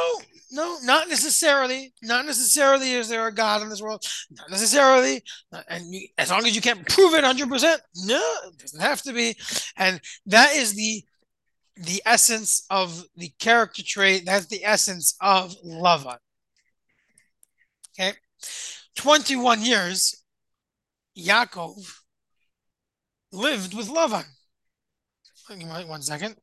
no, 0.55 0.77
not 0.83 1.09
necessarily. 1.09 1.93
Not 2.01 2.25
necessarily 2.25 2.93
is 2.93 3.09
there 3.09 3.27
a 3.27 3.33
God 3.33 3.61
in 3.61 3.69
this 3.69 3.81
world. 3.81 4.03
Not 4.31 4.49
necessarily. 4.49 5.21
And 5.69 5.93
you, 5.93 6.07
as 6.17 6.31
long 6.31 6.45
as 6.45 6.55
you 6.55 6.61
can't 6.61 6.87
prove 6.87 7.13
it 7.13 7.23
100%, 7.23 7.77
no, 8.05 8.35
it 8.47 8.57
doesn't 8.57 8.79
have 8.81 9.01
to 9.03 9.13
be. 9.13 9.35
And 9.77 9.99
that 10.27 10.55
is 10.55 10.73
the 10.73 11.03
the 11.77 12.01
essence 12.05 12.65
of 12.69 13.03
the 13.17 13.29
character 13.37 13.83
trait. 13.85 14.25
That's 14.25 14.45
the 14.45 14.63
essence 14.63 15.17
of 15.19 15.53
Lavan. 15.61 16.19
Okay. 17.99 18.13
21 18.95 19.61
years, 19.61 20.23
Yaakov 21.17 21.75
lived 23.33 23.73
with 23.73 23.89
Lavan. 23.89 24.23
One 25.87 26.01
second. 26.01 26.37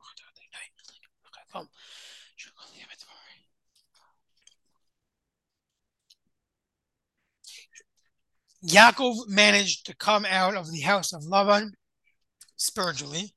Yaakov 8.67 9.29
managed 9.29 9.87
to 9.87 9.97
come 9.97 10.25
out 10.25 10.55
of 10.55 10.71
the 10.71 10.81
house 10.81 11.13
of 11.13 11.23
Lavan 11.23 11.73
spiritually, 12.57 13.35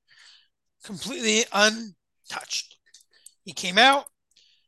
completely 0.84 1.46
untouched. 1.52 2.78
He 3.44 3.54
came 3.54 3.78
out, 3.78 4.06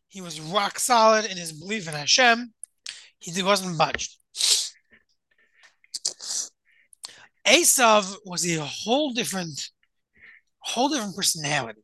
he 0.07 0.21
was 0.21 0.41
rock 0.41 0.79
solid 0.79 1.25
in 1.25 1.37
his 1.37 1.53
belief 1.53 1.87
in 1.87 1.93
Hashem, 1.93 2.53
he 3.19 3.43
wasn't 3.43 3.77
budged. 3.77 4.15
Esav 7.45 8.15
was 8.25 8.45
a 8.45 8.63
whole 8.63 9.11
different, 9.11 9.69
whole 10.59 10.89
different 10.89 11.15
personality. 11.15 11.81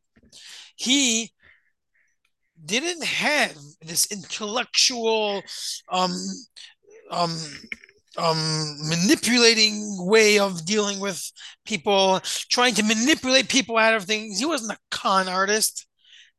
He 0.76 1.32
didn't 2.62 3.04
have 3.04 3.56
this 3.80 4.06
intellectual 4.10 5.42
um, 5.90 6.12
um, 7.10 7.36
um, 8.16 8.76
manipulating 8.88 9.96
way 10.06 10.38
of 10.38 10.64
dealing 10.64 11.00
with 11.00 11.30
people, 11.64 12.20
trying 12.50 12.74
to 12.74 12.82
manipulate 12.82 13.48
people 13.48 13.76
out 13.76 13.94
of 13.94 14.04
things. 14.04 14.38
He 14.38 14.46
wasn't 14.46 14.72
a 14.72 14.78
con 14.90 15.28
artist 15.28 15.86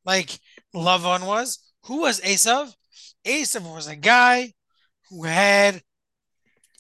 like 0.05 0.39
Lavan 0.73 1.25
was. 1.25 1.59
Who 1.85 2.01
was 2.01 2.21
Esav? 2.21 2.73
Esav 3.25 3.73
was 3.73 3.88
a 3.88 3.95
guy 3.95 4.53
who 5.09 5.23
had, 5.23 5.81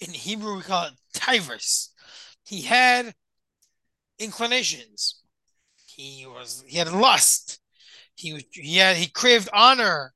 in 0.01 0.11
Hebrew, 0.11 0.57
we 0.57 0.61
call 0.61 0.87
it 0.87 0.93
tivus. 1.13 1.89
He 2.43 2.61
had 2.61 3.13
inclinations. 4.19 5.21
He 5.85 6.25
was 6.27 6.63
he 6.67 6.77
had 6.77 6.91
lust. 6.91 7.59
He 8.15 8.45
he 8.51 8.77
had 8.77 8.97
he 8.97 9.07
craved 9.07 9.49
honor, 9.53 10.13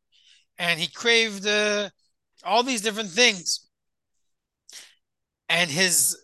and 0.57 0.79
he 0.79 0.87
craved 0.87 1.47
uh, 1.47 1.89
all 2.43 2.63
these 2.63 2.81
different 2.81 3.09
things 3.09 3.68
and 5.49 5.69
his 5.69 6.17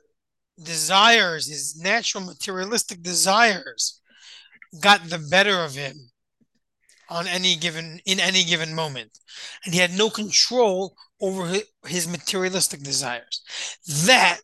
desires, 0.61 1.47
his 1.47 1.75
natural 1.81 2.23
materialistic 2.23 3.01
desires, 3.01 3.99
got 4.79 5.09
the 5.09 5.19
better 5.29 5.63
of 5.63 5.73
him 5.73 6.11
on 7.09 7.27
any 7.27 7.55
given 7.55 7.99
in 8.05 8.19
any 8.19 8.43
given 8.43 8.73
moment. 8.73 9.19
And 9.63 9.73
he 9.73 9.79
had 9.79 9.93
no 9.93 10.09
control 10.09 10.95
over 11.21 11.59
his 11.85 12.07
materialistic 12.07 12.81
desires. 12.81 13.41
That 14.05 14.39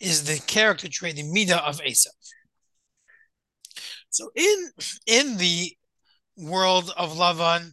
is 0.00 0.24
the 0.24 0.40
character 0.46 0.88
trait 0.88 1.16
the 1.16 1.22
midah 1.22 1.62
of 1.62 1.80
Esav. 1.80 2.08
So 4.10 4.30
in 4.34 4.70
in 5.06 5.36
the 5.38 5.76
world 6.36 6.92
of 6.96 7.12
Lavan 7.14 7.72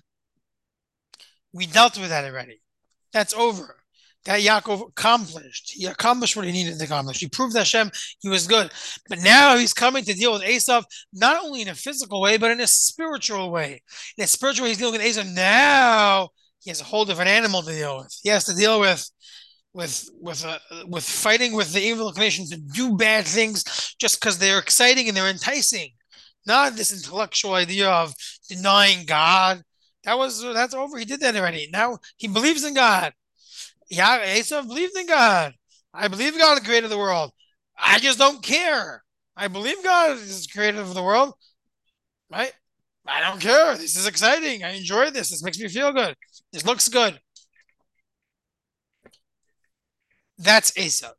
we 1.54 1.66
dealt 1.66 1.98
with 1.98 2.10
that 2.10 2.24
already. 2.24 2.62
That's 3.12 3.34
over 3.34 3.81
that 4.26 4.42
Yaakov 4.42 4.90
accomplished. 4.90 5.72
He 5.74 5.86
accomplished 5.86 6.36
what 6.36 6.46
he 6.46 6.52
needed 6.52 6.78
to 6.78 6.86
accomplish. 6.86 7.20
He 7.20 7.28
proved 7.28 7.54
that 7.54 7.60
Hashem 7.60 7.92
he 8.20 8.30
was 8.30 8.48
good. 8.48 8.72
But 9.10 9.20
now 9.20 9.58
he's 9.58 9.74
coming 9.74 10.04
to 10.06 10.14
deal 10.14 10.34
with 10.34 10.44
Esav 10.44 10.84
not 11.14 11.44
only 11.44 11.62
in 11.62 11.68
a 11.68 11.76
physical 11.76 12.22
way, 12.22 12.38
but 12.38 12.52
in 12.52 12.60
a 12.60 12.68
spiritual 12.68 13.52
way. 13.52 13.82
In 14.18 14.24
a 14.24 14.28
spiritual 14.28 14.64
way, 14.64 14.70
he's 14.70 14.78
dealing 14.78 15.00
with 15.00 15.02
Esav. 15.02 15.34
Now 15.34 16.30
he 16.62 16.70
has 16.70 16.82
a 16.82 16.86
whole 16.86 17.06
different 17.06 17.30
animal 17.30 17.64
to 17.64 17.72
deal 17.72 17.98
with. 17.98 18.16
He 18.22 18.30
has 18.30 18.46
to 18.46 18.56
deal 18.56 18.80
with 18.80 19.10
with 19.74 20.10
with 20.20 20.46
uh, 20.46 20.60
with 20.88 21.04
fighting 21.04 21.54
with 21.54 21.74
the 21.74 21.82
evil 21.82 22.08
inclination 22.08 22.46
to 22.48 22.58
do 22.58 22.96
bad 22.96 23.26
things 23.26 23.96
just 24.00 24.20
because 24.20 24.38
they're 24.38 24.60
exciting 24.60 25.08
and 25.08 25.18
they're 25.18 25.30
enticing. 25.30 25.90
Not 26.46 26.76
this 26.76 26.92
intellectual 26.92 27.54
idea 27.54 27.90
of 27.90 28.14
denying 28.50 29.06
God. 29.06 29.62
That 30.04 30.18
was 30.18 30.42
that's 30.42 30.74
over. 30.74 30.98
He 30.98 31.06
did 31.06 31.20
that 31.22 31.36
already. 31.36 31.70
Now 31.72 32.00
he 32.18 32.28
believes 32.28 32.64
in 32.64 32.74
God. 32.74 33.14
Yeah, 33.92 34.24
Esav 34.38 34.68
believed 34.68 34.96
in 34.96 35.06
God. 35.06 35.54
I 35.94 36.08
believe 36.08 36.38
God 36.38 36.64
created 36.64 36.90
the 36.90 36.98
world. 36.98 37.32
I 37.78 38.00
just 38.00 38.18
don't 38.18 38.42
care. 38.42 39.04
I 39.36 39.50
believe 39.50 39.84
God 39.84 40.12
is 40.18 40.48
creator 40.48 40.80
of 40.80 40.94
the 40.94 41.04
world. 41.04 41.34
Right? 42.32 42.54
I 43.06 43.20
don't 43.20 43.42
care. 43.42 43.76
This 43.76 43.98
is 43.98 44.08
exciting. 44.08 44.64
I 44.64 44.72
enjoy 44.72 45.10
this. 45.10 45.30
This 45.30 45.44
makes 45.44 45.60
me 45.60 45.68
feel 45.68 45.92
good. 45.92 46.16
This 46.54 46.66
looks 46.66 46.88
good. 46.88 47.20
That's 50.38 50.72
Esav. 50.72 51.12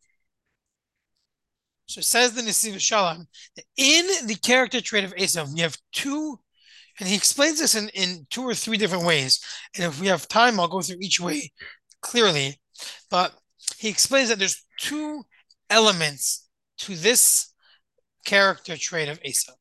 So 1.84 2.00
says 2.00 2.32
the 2.32 2.40
Nesiv 2.40 2.80
Shalom 2.80 3.26
that 3.56 3.64
in 3.76 4.26
the 4.26 4.36
character 4.36 4.80
trait 4.80 5.04
of 5.04 5.14
Esav, 5.16 5.52
we 5.52 5.60
have 5.60 5.76
two, 5.92 6.38
and 6.98 7.06
he 7.06 7.14
explains 7.14 7.60
this 7.60 7.74
in, 7.74 7.90
in 7.90 8.26
two 8.30 8.44
or 8.44 8.54
three 8.54 8.78
different 8.78 9.04
ways. 9.04 9.44
And 9.76 9.84
if 9.84 10.00
we 10.00 10.06
have 10.06 10.26
time, 10.26 10.58
I'll 10.58 10.68
go 10.68 10.80
through 10.80 11.00
each 11.00 11.20
way 11.20 11.52
clearly. 12.00 12.58
But 13.10 13.34
he 13.76 13.88
explains 13.88 14.28
that 14.28 14.38
there's 14.38 14.64
two 14.78 15.24
elements 15.70 16.48
to 16.78 16.94
this 16.94 17.52
character 18.24 18.76
trait 18.76 19.08
of 19.08 19.20
Esav. 19.22 19.54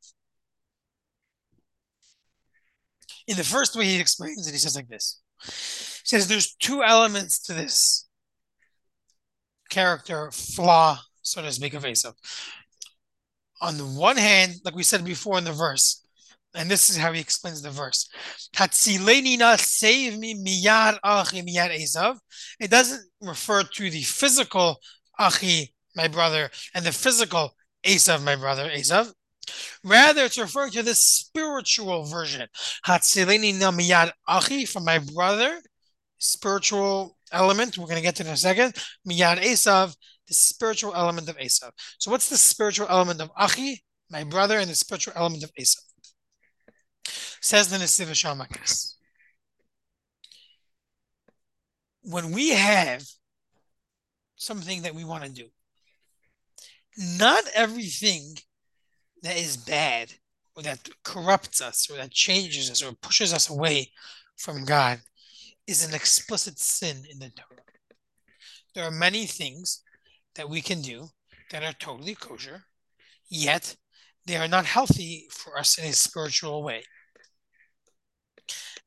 In 3.28 3.38
the 3.38 3.44
first 3.44 3.76
way, 3.76 3.86
he 3.86 4.00
explains 4.00 4.48
it, 4.48 4.52
he 4.52 4.58
says 4.58 4.76
like 4.76 4.90
this. 4.90 5.22
He 5.44 5.52
says 6.04 6.28
there's 6.28 6.56
two 6.56 6.84
elements 6.84 7.40
to 7.44 7.54
this 7.54 8.08
character 9.70 10.32
flaw, 10.32 11.00
so 11.22 11.42
to 11.42 11.52
speak, 11.52 11.74
of 11.74 11.84
Esav. 11.84 12.14
On 13.62 13.78
the 13.78 13.86
one 13.86 14.18
hand, 14.18 14.56
like 14.66 14.76
we 14.76 14.84
said 14.84 15.06
before 15.06 15.38
in 15.38 15.44
the 15.44 15.52
verse, 15.52 16.01
and 16.54 16.70
this 16.70 16.90
is 16.90 16.98
how 16.98 17.12
he 17.12 17.22
explains 17.22 17.62
the 17.62 17.70
verse. 17.70 18.10
Save 18.72 19.02
me 20.20 20.68
achi 20.68 21.42
Esav. 21.44 22.18
It 22.60 22.72
doesn't 22.72 23.02
refer 23.22 23.64
to 23.64 23.90
the 23.90 24.02
physical 24.02 24.78
achi, 25.20 25.74
my 25.96 26.08
brother, 26.08 26.50
and 26.74 26.86
the 26.86 26.92
physical 26.92 27.54
Esav, 27.86 28.24
my 28.24 28.36
brother, 28.36 28.70
Esav. 28.70 29.12
Rather, 29.84 30.26
it's 30.26 30.38
referring 30.38 30.72
to 30.72 30.84
the 30.84 30.96
spiritual 30.96 32.06
version. 32.06 32.48
Hatzilenina 32.86 33.72
miyad 33.74 34.12
achi, 34.28 34.66
from 34.66 34.86
my 34.86 35.00
brother, 35.00 35.60
spiritual 36.20 37.18
element. 37.32 37.78
We're 37.78 37.86
going 37.86 37.98
to 37.98 38.04
get 38.04 38.16
to 38.18 38.24
in 38.24 38.30
a 38.30 38.38
second. 38.38 38.76
Miyad 39.08 39.40
Esav, 39.40 39.96
the 40.28 40.34
spiritual 40.34 40.96
element 40.96 41.28
of 41.30 41.38
Esav. 41.38 41.72
So, 41.98 42.12
what's 42.12 42.30
the 42.30 42.38
spiritual 42.38 42.88
element 42.90 43.22
of 43.22 43.32
Achi, 43.38 43.84
my 44.10 44.24
brother, 44.24 44.60
and 44.60 44.70
the 44.70 44.76
spiritual 44.76 45.14
element 45.16 45.44
of 45.44 45.52
Esav? 45.60 45.91
Says 47.42 47.70
the 47.70 47.78
Nesiv 47.78 48.08
Shamakas. 48.12 48.94
When 52.04 52.32
we 52.32 52.50
have 52.50 53.04
something 54.36 54.84
that 54.84 54.94
we 54.94 55.04
want 55.04 55.24
to 55.24 55.30
do, 55.30 55.48
not 56.98 57.44
everything 57.56 58.36
that 59.24 59.38
is 59.38 59.58
bad 59.58 60.14
or 60.56 60.64
that 60.64 60.88
corrupts 61.04 61.62
us 61.62 61.90
or 61.90 61.98
that 61.98 62.12
changes 62.12 62.70
us 62.70 62.84
or 62.84 62.94
pushes 62.94 63.34
us 63.34 63.50
away 63.50 63.92
from 64.38 64.64
God 64.64 65.00
is 65.66 65.88
an 65.88 65.96
explicit 65.96 66.60
sin 66.60 67.04
in 67.10 67.20
the 67.20 67.30
Torah. 67.30 67.62
There 68.76 68.84
are 68.84 68.92
many 68.92 69.26
things 69.26 69.82
that 70.36 70.50
we 70.50 70.62
can 70.62 70.82
do 70.82 71.08
that 71.52 71.64
are 71.64 71.74
totally 71.74 72.16
kosher, 72.16 72.66
yet 73.30 73.76
they 74.26 74.38
are 74.38 74.48
not 74.48 74.66
healthy 74.66 75.28
for 75.32 75.58
us 75.58 75.78
in 75.78 75.86
a 75.86 75.94
spiritual 75.94 76.64
way. 76.64 76.84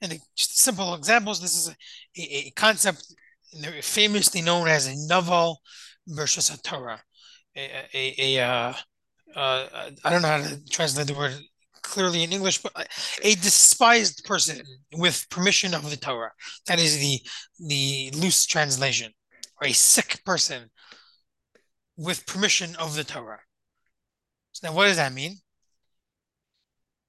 And 0.05 0.21
just 0.37 0.59
simple 0.59 0.95
examples, 0.95 1.41
this 1.41 1.57
is 1.57 1.69
a, 1.69 1.73
a, 2.21 2.47
a 2.49 2.51
concept 2.51 3.15
famously 3.81 4.43
known 4.43 4.69
as 4.69 4.87
a 4.87 5.09
novel 5.09 5.61
versus 6.07 6.51
a 6.51 6.61
Torah. 6.63 7.01
A, 7.57 7.87
a, 7.95 8.15
a 8.19 8.45
uh, 8.45 8.75
uh, 9.35 9.91
I 10.05 10.11
don't 10.11 10.23
know 10.23 10.29
how 10.29 10.39
to 10.39 10.65
translate 10.67 11.07
the 11.07 11.15
word 11.15 11.35
clearly 11.83 12.23
in 12.23 12.33
English, 12.33 12.59
but 12.59 12.73
a 13.23 13.35
despised 13.37 14.25
person 14.25 14.61
with 14.97 15.27
permission 15.31 15.75
of 15.75 15.89
the 15.89 15.97
Torah. 15.97 16.33
That 16.67 16.79
is 16.79 16.99
the 16.99 17.21
the 17.67 18.11
loose 18.15 18.47
translation. 18.47 19.13
Or 19.61 19.69
a 19.69 19.73
sick 19.73 20.21
person 20.25 20.71
with 21.97 22.27
permission 22.27 22.75
of 22.77 22.97
the 22.97 23.05
Torah. 23.05 23.41
So 24.53 24.69
now 24.69 24.75
what 24.75 24.87
does 24.87 24.97
that 24.97 25.13
mean? 25.13 25.39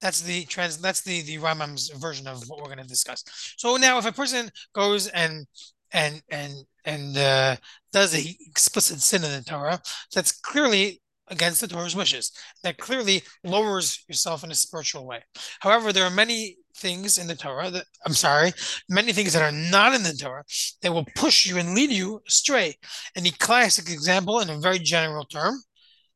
That's 0.06 0.22
the 0.22 0.46
trans 0.46 0.78
that's 0.78 1.02
the 1.02 1.24
the 1.24 1.40
Rambam's 1.40 1.90
version 1.90 2.28
of 2.28 2.48
what 2.48 2.60
we're 2.60 2.68
going 2.68 2.78
to 2.78 2.96
discuss. 2.96 3.24
So 3.58 3.76
now 3.78 3.98
if 3.98 4.06
a 4.06 4.12
person 4.12 4.52
goes 4.72 5.08
and 5.08 5.48
and 5.94 6.22
and 6.30 6.54
and 6.86 7.18
uh, 7.18 7.56
does 7.92 8.14
a 8.14 8.36
explicit 8.48 9.02
sin 9.02 9.24
in 9.24 9.32
the 9.32 9.44
Torah, 9.44 9.82
that's 10.14 10.32
clearly 10.32 11.02
against 11.30 11.60
the 11.60 11.68
Torah's 11.68 11.96
wishes. 11.96 12.32
That 12.62 12.78
clearly 12.78 13.24
lowers 13.44 14.06
yourself 14.08 14.44
in 14.44 14.52
a 14.52 14.54
spiritual 14.56 15.08
way. 15.08 15.24
However, 15.62 15.92
there 15.92 16.06
are 16.06 16.12
many 16.12 16.58
things 16.78 17.18
in 17.18 17.26
the 17.26 17.36
Torah 17.36 17.72
that 17.72 17.86
I'm 18.06 18.14
sorry, 18.14 18.54
many 18.88 19.12
things 19.12 19.34
that 19.34 19.42
are 19.42 19.52
not 19.52 19.96
in 19.96 20.04
the 20.04 20.14
Torah 20.14 20.44
that 20.84 20.94
will 20.94 21.08
push 21.16 21.48
you 21.48 21.58
and 21.58 21.74
lead 21.74 21.90
you 21.90 22.22
astray. 22.28 22.76
And 23.16 23.26
the 23.26 23.32
classic 23.32 23.90
example, 23.90 24.40
in 24.40 24.52
a 24.52 24.60
very 24.60 24.78
general 24.78 25.26
term, 25.26 25.64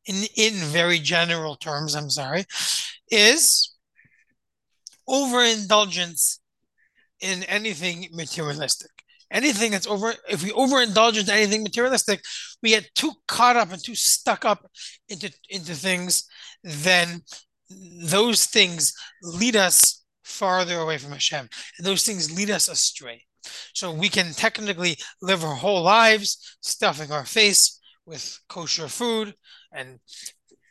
in 0.06 0.26
in 0.36 0.52
very 0.70 1.00
general 1.00 1.56
terms, 1.56 1.96
I'm 1.96 2.08
sorry, 2.08 2.44
is 3.10 3.69
overindulgence 5.10 6.40
in 7.20 7.42
anything 7.44 8.08
materialistic. 8.12 8.90
Anything 9.30 9.70
that's 9.70 9.86
over 9.86 10.14
if 10.28 10.42
we 10.42 10.50
overindulge 10.50 11.20
into 11.20 11.32
anything 11.32 11.62
materialistic 11.62 12.20
we 12.62 12.70
get 12.70 12.90
too 12.94 13.12
caught 13.28 13.56
up 13.56 13.72
and 13.72 13.82
too 13.82 13.94
stuck 13.94 14.44
up 14.44 14.68
into 15.08 15.32
into 15.48 15.72
things 15.74 16.24
then 16.64 17.22
those 18.02 18.46
things 18.46 18.92
lead 19.22 19.56
us 19.56 20.02
farther 20.24 20.78
away 20.78 20.98
from 20.98 21.12
Hashem. 21.12 21.48
And 21.78 21.86
those 21.86 22.04
things 22.04 22.34
lead 22.34 22.50
us 22.50 22.68
astray. 22.68 23.24
So 23.74 23.92
we 23.92 24.08
can 24.08 24.32
technically 24.32 24.96
live 25.22 25.44
our 25.44 25.54
whole 25.54 25.82
lives 25.82 26.56
stuffing 26.60 27.10
our 27.10 27.24
face 27.24 27.80
with 28.06 28.38
kosher 28.48 28.88
food 28.88 29.34
and 29.72 29.98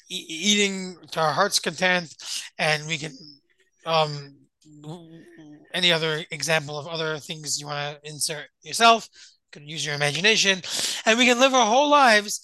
e- 0.09 0.25
eating 0.29 0.97
to 1.11 1.19
our 1.19 1.31
heart's 1.31 1.59
content 1.59 2.13
and 2.57 2.87
we 2.87 2.97
can 2.97 3.11
um 3.85 4.35
any 5.73 5.91
other 5.91 6.23
example 6.31 6.77
of 6.77 6.87
other 6.87 7.17
things 7.17 7.59
you 7.59 7.67
want 7.67 8.01
to 8.01 8.09
insert 8.09 8.47
yourself? 8.61 9.07
Can 9.51 9.67
use 9.67 9.85
your 9.85 9.95
imagination. 9.95 10.61
And 11.05 11.17
we 11.17 11.25
can 11.25 11.39
live 11.39 11.53
our 11.53 11.65
whole 11.65 11.89
lives 11.89 12.41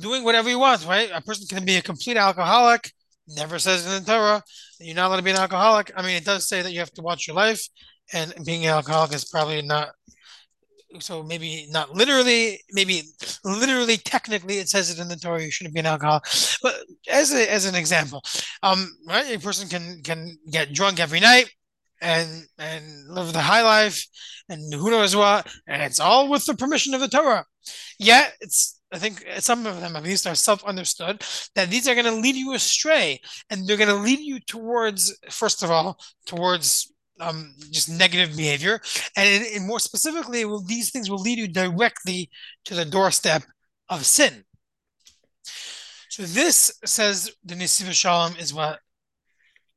doing 0.00 0.24
whatever 0.24 0.48
you 0.48 0.58
want 0.58 0.86
right? 0.86 1.10
A 1.14 1.20
person 1.20 1.46
can 1.46 1.64
be 1.64 1.76
a 1.76 1.82
complete 1.82 2.16
alcoholic 2.16 2.92
never 3.28 3.58
says 3.58 3.86
in 3.86 4.02
the 4.02 4.10
torah 4.10 4.42
that 4.78 4.84
you're 4.84 4.94
not 4.94 5.08
allowed 5.08 5.16
to 5.16 5.22
be 5.22 5.30
an 5.30 5.36
alcoholic. 5.36 5.92
I 5.96 6.02
mean 6.02 6.16
it 6.16 6.24
does 6.24 6.48
say 6.48 6.62
that 6.62 6.72
you 6.72 6.78
have 6.78 6.92
to 6.92 7.02
watch 7.02 7.26
your 7.26 7.36
life 7.36 7.62
and 8.12 8.34
being 8.44 8.64
an 8.64 8.70
alcoholic 8.70 9.12
is 9.14 9.24
probably 9.24 9.62
not 9.62 9.90
so 11.00 11.22
maybe 11.22 11.66
not 11.70 11.94
literally 11.94 12.60
maybe 12.72 13.02
literally 13.44 13.98
technically 13.98 14.58
it 14.58 14.68
says 14.68 14.90
it 14.90 14.98
in 14.98 15.08
the 15.08 15.16
torah 15.16 15.42
you 15.42 15.50
shouldn't 15.50 15.74
be 15.74 15.80
an 15.80 15.86
alcoholic. 15.86 16.24
But 16.62 16.76
as 17.08 17.32
a, 17.32 17.50
as 17.52 17.64
an 17.64 17.74
example 17.74 18.22
um 18.62 18.90
right 19.06 19.34
a 19.34 19.38
person 19.40 19.68
can 19.68 20.02
can 20.02 20.36
get 20.50 20.72
drunk 20.72 21.00
every 21.00 21.20
night 21.20 21.50
and 22.00 22.44
and 22.58 23.08
live 23.08 23.32
the 23.32 23.40
high 23.40 23.62
life 23.62 24.06
and 24.48 24.72
who 24.72 24.90
knows 24.90 25.16
what 25.16 25.46
and 25.66 25.82
it's 25.82 26.00
all 26.00 26.28
with 26.28 26.44
the 26.46 26.54
permission 26.54 26.94
of 26.94 27.00
the 27.00 27.08
torah. 27.08 27.44
Yet 27.98 28.34
it's 28.40 28.80
i 28.92 28.98
think 28.98 29.24
some 29.38 29.66
of 29.66 29.80
them 29.80 29.96
at 29.96 30.02
least 30.02 30.26
are 30.26 30.34
self-understood 30.34 31.22
that 31.54 31.68
these 31.70 31.86
are 31.88 31.94
going 31.94 32.06
to 32.06 32.20
lead 32.20 32.36
you 32.36 32.54
astray 32.54 33.20
and 33.50 33.66
they're 33.66 33.76
going 33.76 33.88
to 33.88 33.94
lead 33.94 34.20
you 34.20 34.40
towards 34.40 35.18
first 35.28 35.62
of 35.62 35.70
all 35.70 35.98
towards 36.26 36.92
um, 37.20 37.54
just 37.72 37.90
negative 37.90 38.36
behavior. 38.36 38.80
And, 39.16 39.44
and 39.44 39.66
more 39.66 39.80
specifically 39.80 40.44
will, 40.44 40.62
these 40.62 40.92
things 40.92 41.10
will 41.10 41.18
lead 41.18 41.36
you 41.36 41.48
directly 41.48 42.30
to 42.66 42.76
the 42.76 42.84
doorstep 42.84 43.42
of 43.88 44.06
sin 44.06 44.44
so 46.10 46.22
this 46.22 46.72
says 46.84 47.30
the 47.44 47.54
Nesiv 47.54 47.92
Shalom 47.92 48.36
is 48.36 48.54
what 48.54 48.80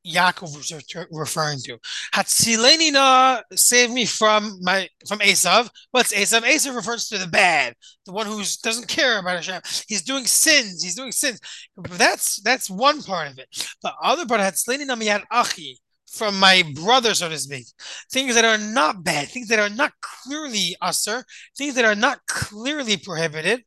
Yaakov 0.06 0.56
was 0.56 0.72
referring 1.10 1.60
to. 1.60 1.78
Hatzilenina, 2.12 3.42
save 3.54 3.90
me 3.90 4.04
from 4.04 4.58
my 4.60 4.88
from 5.06 5.20
Esav. 5.20 5.70
What's 5.92 6.12
Esav? 6.12 6.40
Esav 6.42 6.74
refers 6.74 7.06
to 7.08 7.18
the 7.18 7.28
bad, 7.28 7.74
the 8.06 8.12
one 8.12 8.26
who 8.26 8.42
doesn't 8.62 8.88
care 8.88 9.20
about 9.20 9.36
Hashem. 9.36 9.62
He's 9.86 10.02
doing 10.02 10.26
sins. 10.26 10.82
He's 10.82 10.96
doing 10.96 11.12
sins. 11.12 11.40
That's 11.76 12.40
that's 12.42 12.68
one 12.68 13.02
part 13.02 13.30
of 13.30 13.38
it. 13.38 13.46
The 13.82 13.92
other 14.02 14.26
part, 14.26 14.40
Hatzilenina 14.40 15.00
miyad 15.00 15.22
achi, 15.30 15.78
from 16.08 16.38
my 16.40 16.64
brother, 16.74 17.14
so 17.14 17.28
to 17.28 17.38
speak. 17.38 17.66
Things 18.10 18.34
that 18.34 18.44
are 18.44 18.58
not 18.58 19.04
bad, 19.04 19.28
things 19.28 19.48
that 19.48 19.60
are 19.60 19.70
not 19.70 19.92
clearly 20.00 20.76
assur, 20.82 21.24
things 21.56 21.74
that 21.74 21.84
are 21.84 21.94
not 21.94 22.18
clearly 22.26 22.96
prohibited, 22.96 23.62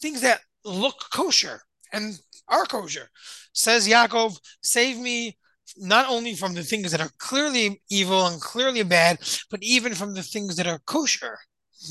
things 0.00 0.20
that 0.22 0.40
look 0.64 0.96
kosher 1.12 1.60
and 1.92 2.18
are 2.48 2.64
kosher. 2.64 3.08
Says 3.52 3.88
Yaakov, 3.88 4.38
save 4.62 4.98
me 4.98 5.36
not 5.76 6.08
only 6.08 6.34
from 6.34 6.54
the 6.54 6.62
things 6.62 6.92
that 6.92 7.00
are 7.00 7.10
clearly 7.18 7.82
evil 7.90 8.26
and 8.26 8.40
clearly 8.40 8.82
bad, 8.82 9.18
but 9.50 9.62
even 9.62 9.94
from 9.94 10.14
the 10.14 10.22
things 10.22 10.56
that 10.56 10.66
are 10.66 10.80
kosher 10.86 11.38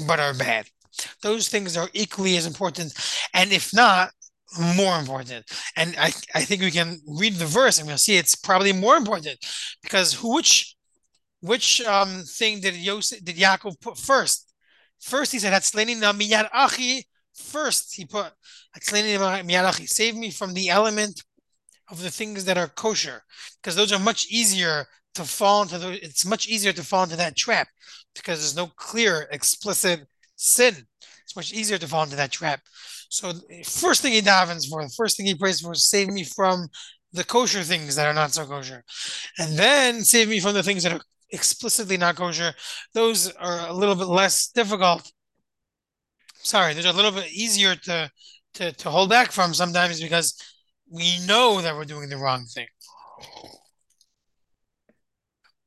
but 0.07 0.19
are 0.19 0.33
bad. 0.33 0.67
those 1.21 1.49
things 1.49 1.75
are 1.77 1.89
equally 1.93 2.37
as 2.37 2.45
important, 2.45 2.93
and 3.33 3.51
if 3.51 3.73
not, 3.73 4.11
more 4.77 4.97
important. 4.97 5.45
And 5.75 5.95
I, 5.97 6.13
I 6.33 6.41
think 6.43 6.61
we 6.61 6.71
can 6.71 7.01
read 7.07 7.35
the 7.35 7.45
verse 7.45 7.77
and 7.77 7.87
we'll 7.87 7.97
see 7.97 8.17
it's 8.17 8.35
probably 8.35 8.71
more 8.71 8.95
important 8.95 9.37
because 9.83 10.21
which 10.23 10.75
which 11.41 11.81
um 11.81 12.23
thing 12.25 12.61
did 12.61 12.75
Yosef 12.75 13.23
did 13.23 13.35
Yaakov 13.35 13.79
put 13.81 13.97
first? 13.97 14.53
First 14.99 15.31
he 15.33 15.39
said 15.39 15.53
Hatzleni 15.53 15.99
na 15.99 16.13
miyad 16.13 16.49
achi. 16.53 17.05
First 17.35 17.95
he 17.95 18.05
put 18.05 18.31
Hatzleni 18.75 19.17
miyad 19.17 19.69
achi. 19.69 19.85
Save 19.85 20.15
me 20.15 20.31
from 20.31 20.53
the 20.53 20.69
element 20.69 21.23
of 21.89 22.01
the 22.01 22.09
things 22.09 22.45
that 22.45 22.57
are 22.57 22.67
kosher 22.67 23.21
because 23.61 23.75
those 23.75 23.91
are 23.91 23.99
much 23.99 24.27
easier 24.29 24.85
to 25.15 25.23
fall 25.23 25.61
into 25.61 25.77
the, 25.77 26.03
it's 26.03 26.25
much 26.25 26.47
easier 26.47 26.73
to 26.73 26.83
fall 26.83 27.03
into 27.03 27.15
that 27.15 27.35
trap 27.35 27.67
because 28.15 28.39
there's 28.39 28.55
no 28.55 28.67
clear 28.75 29.27
explicit 29.31 30.05
sin. 30.35 30.75
It's 31.23 31.35
much 31.35 31.53
easier 31.53 31.77
to 31.77 31.87
fall 31.87 32.03
into 32.03 32.15
that 32.15 32.31
trap. 32.31 32.61
So 33.09 33.33
first 33.65 34.01
thing 34.01 34.13
he 34.13 34.21
davens 34.21 34.69
for 34.69 34.83
the 34.83 34.89
first 34.89 35.17
thing 35.17 35.25
he 35.25 35.35
prays 35.35 35.61
for 35.61 35.73
is 35.73 35.89
save 35.89 36.09
me 36.09 36.23
from 36.23 36.67
the 37.13 37.23
kosher 37.23 37.63
things 37.63 37.95
that 37.95 38.07
are 38.07 38.13
not 38.13 38.33
so 38.33 38.45
kosher. 38.45 38.83
And 39.37 39.57
then 39.57 40.03
save 40.03 40.29
me 40.29 40.39
from 40.39 40.53
the 40.53 40.63
things 40.63 40.83
that 40.83 40.93
are 40.93 41.01
explicitly 41.31 41.97
not 41.97 42.15
kosher. 42.15 42.53
Those 42.93 43.31
are 43.33 43.67
a 43.67 43.73
little 43.73 43.95
bit 43.95 44.07
less 44.07 44.49
difficult 44.49 45.11
sorry 46.45 46.73
they're 46.73 46.91
a 46.91 46.95
little 46.95 47.11
bit 47.11 47.31
easier 47.31 47.75
to 47.75 48.09
to, 48.53 48.71
to 48.71 48.89
hold 48.89 49.09
back 49.09 49.31
from 49.31 49.53
sometimes 49.53 50.01
because 50.01 50.41
we 50.89 51.19
know 51.25 51.61
that 51.61 51.75
we're 51.75 51.85
doing 51.85 52.09
the 52.09 52.17
wrong 52.17 52.45
thing. 52.45 52.67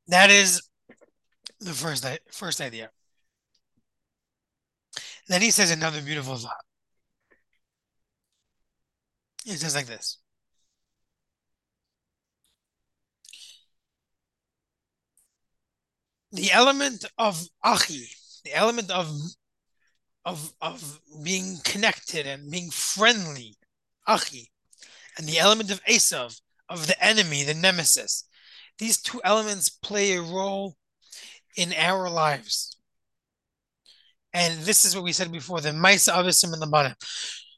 That 0.07 0.29
is 0.31 0.61
the 1.59 1.73
first 1.73 2.05
first 2.31 2.61
idea. 2.61 2.89
Then 5.27 5.41
he 5.41 5.51
says 5.51 5.71
another 5.71 6.01
beautiful 6.01 6.35
thought. 6.35 6.65
It 9.45 9.59
says 9.59 9.75
like 9.75 9.85
this. 9.85 10.17
The 16.31 16.51
element 16.51 17.05
of 17.17 17.47
achi, 17.63 18.07
the 18.43 18.53
element 18.53 18.91
of 18.91 19.11
of 20.29 20.53
of 20.61 21.01
being 21.23 21.57
connected 21.63 22.27
and 22.27 22.51
being 22.51 22.69
friendly, 22.69 23.55
achi, 24.07 24.51
and 25.17 25.27
the 25.27 25.39
element 25.39 25.71
of 25.71 25.83
Esav, 25.85 26.39
of 26.69 26.85
the 26.85 27.03
enemy, 27.03 27.43
the 27.43 27.55
nemesis. 27.55 28.25
These 28.77 29.01
two 29.01 29.19
elements 29.23 29.69
play 29.69 30.13
a 30.13 30.21
role 30.21 30.77
in 31.57 31.73
our 31.73 32.09
lives. 32.09 32.77
And 34.31 34.59
this 34.59 34.85
is 34.85 34.95
what 34.95 35.03
we 35.03 35.11
said 35.11 35.31
before 35.31 35.61
the 35.61 35.71
Maisa 35.71 36.13
Avisim 36.13 36.53
and 36.53 36.61
the 36.61 36.67
Bana. 36.67 36.95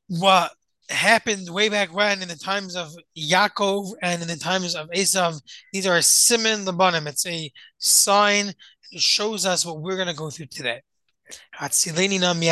What 0.07 0.51
happened 0.89 1.49
way 1.49 1.67
back 1.67 1.93
when 1.93 2.21
in 2.21 2.29
the 2.29 2.37
times 2.37 2.77
of 2.77 2.87
Yaakov 3.17 3.91
and 4.01 4.21
in 4.21 4.29
the 4.29 4.37
times 4.37 4.75
of 4.75 4.89
Esav, 4.91 5.41
these 5.73 5.85
are 5.85 5.99
siman 5.99 6.65
labanim. 6.65 7.05
It's 7.07 7.27
a 7.27 7.51
sign. 7.77 8.53
It 8.91 9.01
shows 9.01 9.45
us 9.45 9.65
what 9.65 9.81
we're 9.81 9.97
going 9.97 10.07
to 10.07 10.23
go 10.23 10.29
through 10.29 10.47
today. 10.47 10.81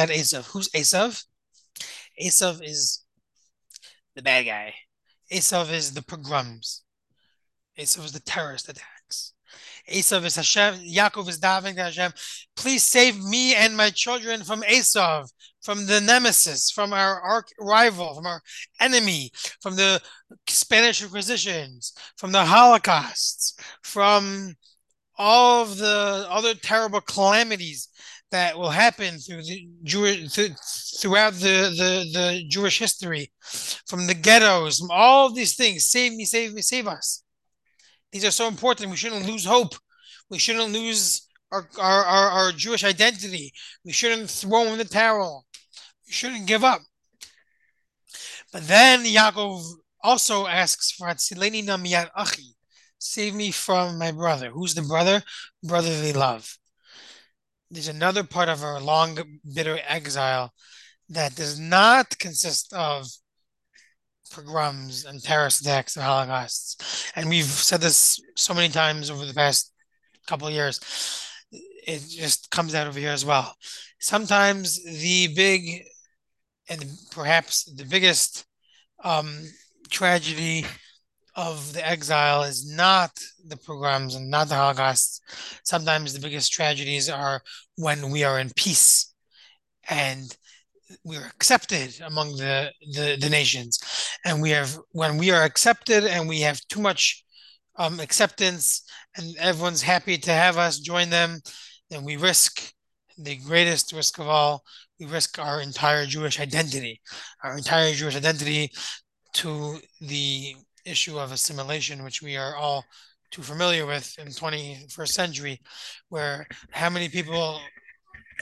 Esav. 0.10 0.46
Who's 0.48 0.70
Esav? 0.70 1.24
Esav 2.22 2.63
is 2.63 3.04
the 4.15 4.22
bad 4.22 4.46
guy. 4.46 4.74
Esav 5.32 5.72
is 5.72 5.94
the 5.94 6.02
pogroms. 6.02 6.82
Esav 7.78 8.06
is 8.06 8.12
the 8.12 8.20
terrorist 8.20 8.68
attacks. 8.70 9.34
Esav 9.89 10.26
is 10.26 10.36
Hashem. 10.36 10.76
Yaakov 10.76 11.30
is 11.30 11.39
davening 11.39 11.76
to 11.76 11.84
Hashem. 11.84 12.12
Please 12.56 12.84
save 12.84 13.24
me 13.24 13.56
and 13.56 13.76
my 13.76 13.89
children 13.89 14.44
from 14.44 14.62
Esav, 14.62 15.30
from 15.63 15.86
the 15.86 16.02
nemesis, 16.02 16.70
from 16.70 16.94
our 16.94 17.22
arch 17.22 17.50
rival, 17.60 18.15
from 18.15 18.26
our 18.26 18.42
enemy, 18.80 19.32
from 19.62 19.76
the 19.76 20.02
Spanish 20.48 21.02
Inquisitions, 21.02 21.94
from 22.18 22.32
the 22.32 22.44
Holocausts, 22.44 23.56
from 23.82 24.56
all 25.18 25.63
of 25.63 25.78
the 25.78 26.26
other 26.30 26.54
terrible 26.54 27.02
calamities 27.02 27.89
that 28.32 28.58
will 28.58 28.70
happen 28.70 29.18
through 29.18 29.44
the 29.44 29.68
th- 29.86 30.52
throughout 31.00 31.34
the, 31.34 31.74
the 31.76 32.10
the 32.13 32.44
Jewish 32.48 32.80
history, 32.80 33.32
from 33.88 34.08
the 34.08 34.13
ghettos, 34.13 34.80
from 34.80 34.92
all 34.92 35.28
of 35.28 35.36
these 35.36 35.56
things. 35.56 35.88
Save 35.88 36.13
me, 36.13 36.26
save 36.26 36.54
me, 36.54 36.62
save 36.62 36.88
us. 36.88 37.24
These 38.12 38.26
are 38.26 38.32
so 38.32 38.48
important. 38.48 38.92
We 38.92 38.98
shouldn't 38.98 39.26
lose 39.26 39.46
hope. 39.46 39.74
We 40.30 40.38
shouldn't 40.38 40.74
lose 40.74 41.28
our 41.52 41.68
our, 41.80 42.04
our, 42.06 42.30
our 42.30 42.52
Jewish 42.52 42.84
identity. 42.84 43.52
We 43.84 43.92
shouldn't 43.92 44.30
throw 44.30 44.65
in 44.65 44.78
the 44.78 44.86
towel. 44.86 45.46
We 46.06 46.13
shouldn't 46.13 46.48
give 46.48 46.63
up. 46.63 46.82
But 48.52 48.68
then 48.68 49.06
Yaakov 49.06 49.63
also 50.04 50.48
asks 50.48 50.92
for 50.92 51.08
Hatzileni 51.08 51.65
Na 51.65 51.78
Miyad 51.78 52.10
Achi. 52.15 52.56
Save 53.00 53.34
me 53.34 53.52
from 53.52 53.98
my 53.98 54.12
brother. 54.12 54.50
Who's 54.52 54.76
the 54.76 54.82
brother? 54.82 55.24
Brotherly 55.63 56.13
love 56.13 56.59
there's 57.71 57.88
another 57.88 58.23
part 58.23 58.49
of 58.49 58.63
our 58.63 58.79
long, 58.79 59.17
bitter 59.53 59.79
exile 59.88 60.53
that 61.10 61.36
does 61.36 61.60
not 61.60 62.17
consist 62.19 62.73
of 62.73 63.08
pogroms 64.32 65.05
and 65.05 65.23
terrorist 65.23 65.62
attacks 65.62 65.95
and 65.95 66.05
holocausts. 66.05 67.12
And 67.15 67.29
we've 67.29 67.45
said 67.45 67.82
this 67.82 68.19
so 68.36 68.53
many 68.53 68.69
times 68.69 69.10
over 69.10 69.25
the 69.25 69.34
past 69.34 69.73
couple 70.27 70.47
of 70.47 70.53
years. 70.53 70.79
It 71.51 72.03
just 72.08 72.51
comes 72.51 72.75
out 72.75 72.88
over 72.88 72.99
here 72.99 73.12
as 73.12 73.25
well. 73.25 73.55
Sometimes 73.99 74.84
the 74.84 75.34
big 75.36 75.84
and 76.69 76.86
perhaps 77.12 77.65
the 77.65 77.86
biggest 77.86 78.45
um, 79.03 79.43
tragedy 79.89 80.65
of 81.39 81.71
the 81.71 81.88
exile 81.88 82.43
is 82.43 82.69
not 82.69 83.12
the 83.47 83.56
pogroms 83.56 84.15
and 84.15 84.30
not 84.30 84.49
the 84.49 84.56
Holocaust. 84.56 85.23
Sometimes 85.63 86.12
the 86.12 86.19
biggest 86.19 86.52
tragedies 86.52 87.10
are 87.10 87.41
when 87.78 88.12
we 88.12 88.25
are 88.25 88.39
in 88.39 88.52
peace 88.58 89.13
and 89.89 90.36
we 91.06 91.15
are 91.15 91.25
accepted 91.25 91.97
among 92.06 92.36
the, 92.36 92.71
the, 92.91 93.17
the 93.21 93.30
nations. 93.30 93.80
And 94.25 94.41
we 94.41 94.49
have 94.49 94.78
when 94.91 95.17
we 95.17 95.32
are 95.32 95.43
accepted 95.43 96.04
and 96.04 96.28
we 96.28 96.41
have 96.41 96.60
too 96.67 96.82
much 96.82 97.23
um, 97.78 98.02
acceptance 98.02 98.84
and 99.15 99.38
everyone's 99.38 99.82
happy 99.82 100.17
to 100.17 100.32
have 100.32 100.58
us 100.58 100.80
join 100.80 101.10
them, 101.10 101.39
then 101.89 102.04
we 102.04 102.17
risk 102.17 102.73
the 103.17 103.38
greatest 103.38 103.93
risk 103.93 104.19
of 104.19 104.28
all. 104.28 104.63
We 104.99 105.06
risk 105.06 105.39
our 105.39 105.62
entire 105.62 106.06
Jewish 106.06 106.38
identity, 106.38 106.99
our 107.41 107.56
entire 107.56 107.93
Jewish 107.93 108.17
identity 108.17 108.71
to 109.36 109.80
the 110.02 110.56
issue 110.89 111.19
of 111.19 111.32
assimilation, 111.32 112.04
which 112.04 112.21
we 112.21 112.36
are 112.38 112.56
all 112.56 112.84
too 113.32 113.43
familiar 113.43 113.86
with 113.86 114.17
in 114.17 114.28
21st 114.28 115.10
century, 115.10 115.62
where 116.10 116.47
how 116.71 116.89
many 116.89 117.08
people 117.10 117.60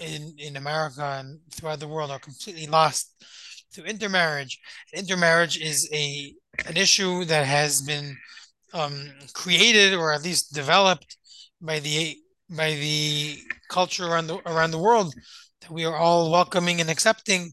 in, 0.02 0.34
in 0.38 0.56
America 0.56 1.18
and 1.20 1.40
throughout 1.52 1.80
the 1.80 1.88
world 1.88 2.12
are 2.12 2.20
completely 2.20 2.68
lost 2.68 3.24
to 3.74 3.84
intermarriage. 3.84 4.60
Intermarriage 4.94 5.60
is 5.60 5.90
a 5.94 6.34
an 6.66 6.78
issue 6.78 7.24
that 7.26 7.46
has 7.46 7.82
been 7.82 8.18
um, 8.74 9.12
created 9.34 9.94
or 9.94 10.12
at 10.12 10.24
least 10.24 10.54
developed 10.54 11.18
by 11.62 11.80
the 11.80 12.18
by 12.50 12.72
the 12.72 13.38
culture 13.70 14.08
around 14.08 14.28
the 14.28 14.38
around 14.50 14.72
the 14.72 14.78
world 14.78 15.14
that 15.62 15.72
we 15.72 15.86
are 15.86 15.96
all 15.96 16.32
welcoming 16.32 16.82
and 16.82 16.90
accepting 16.90 17.52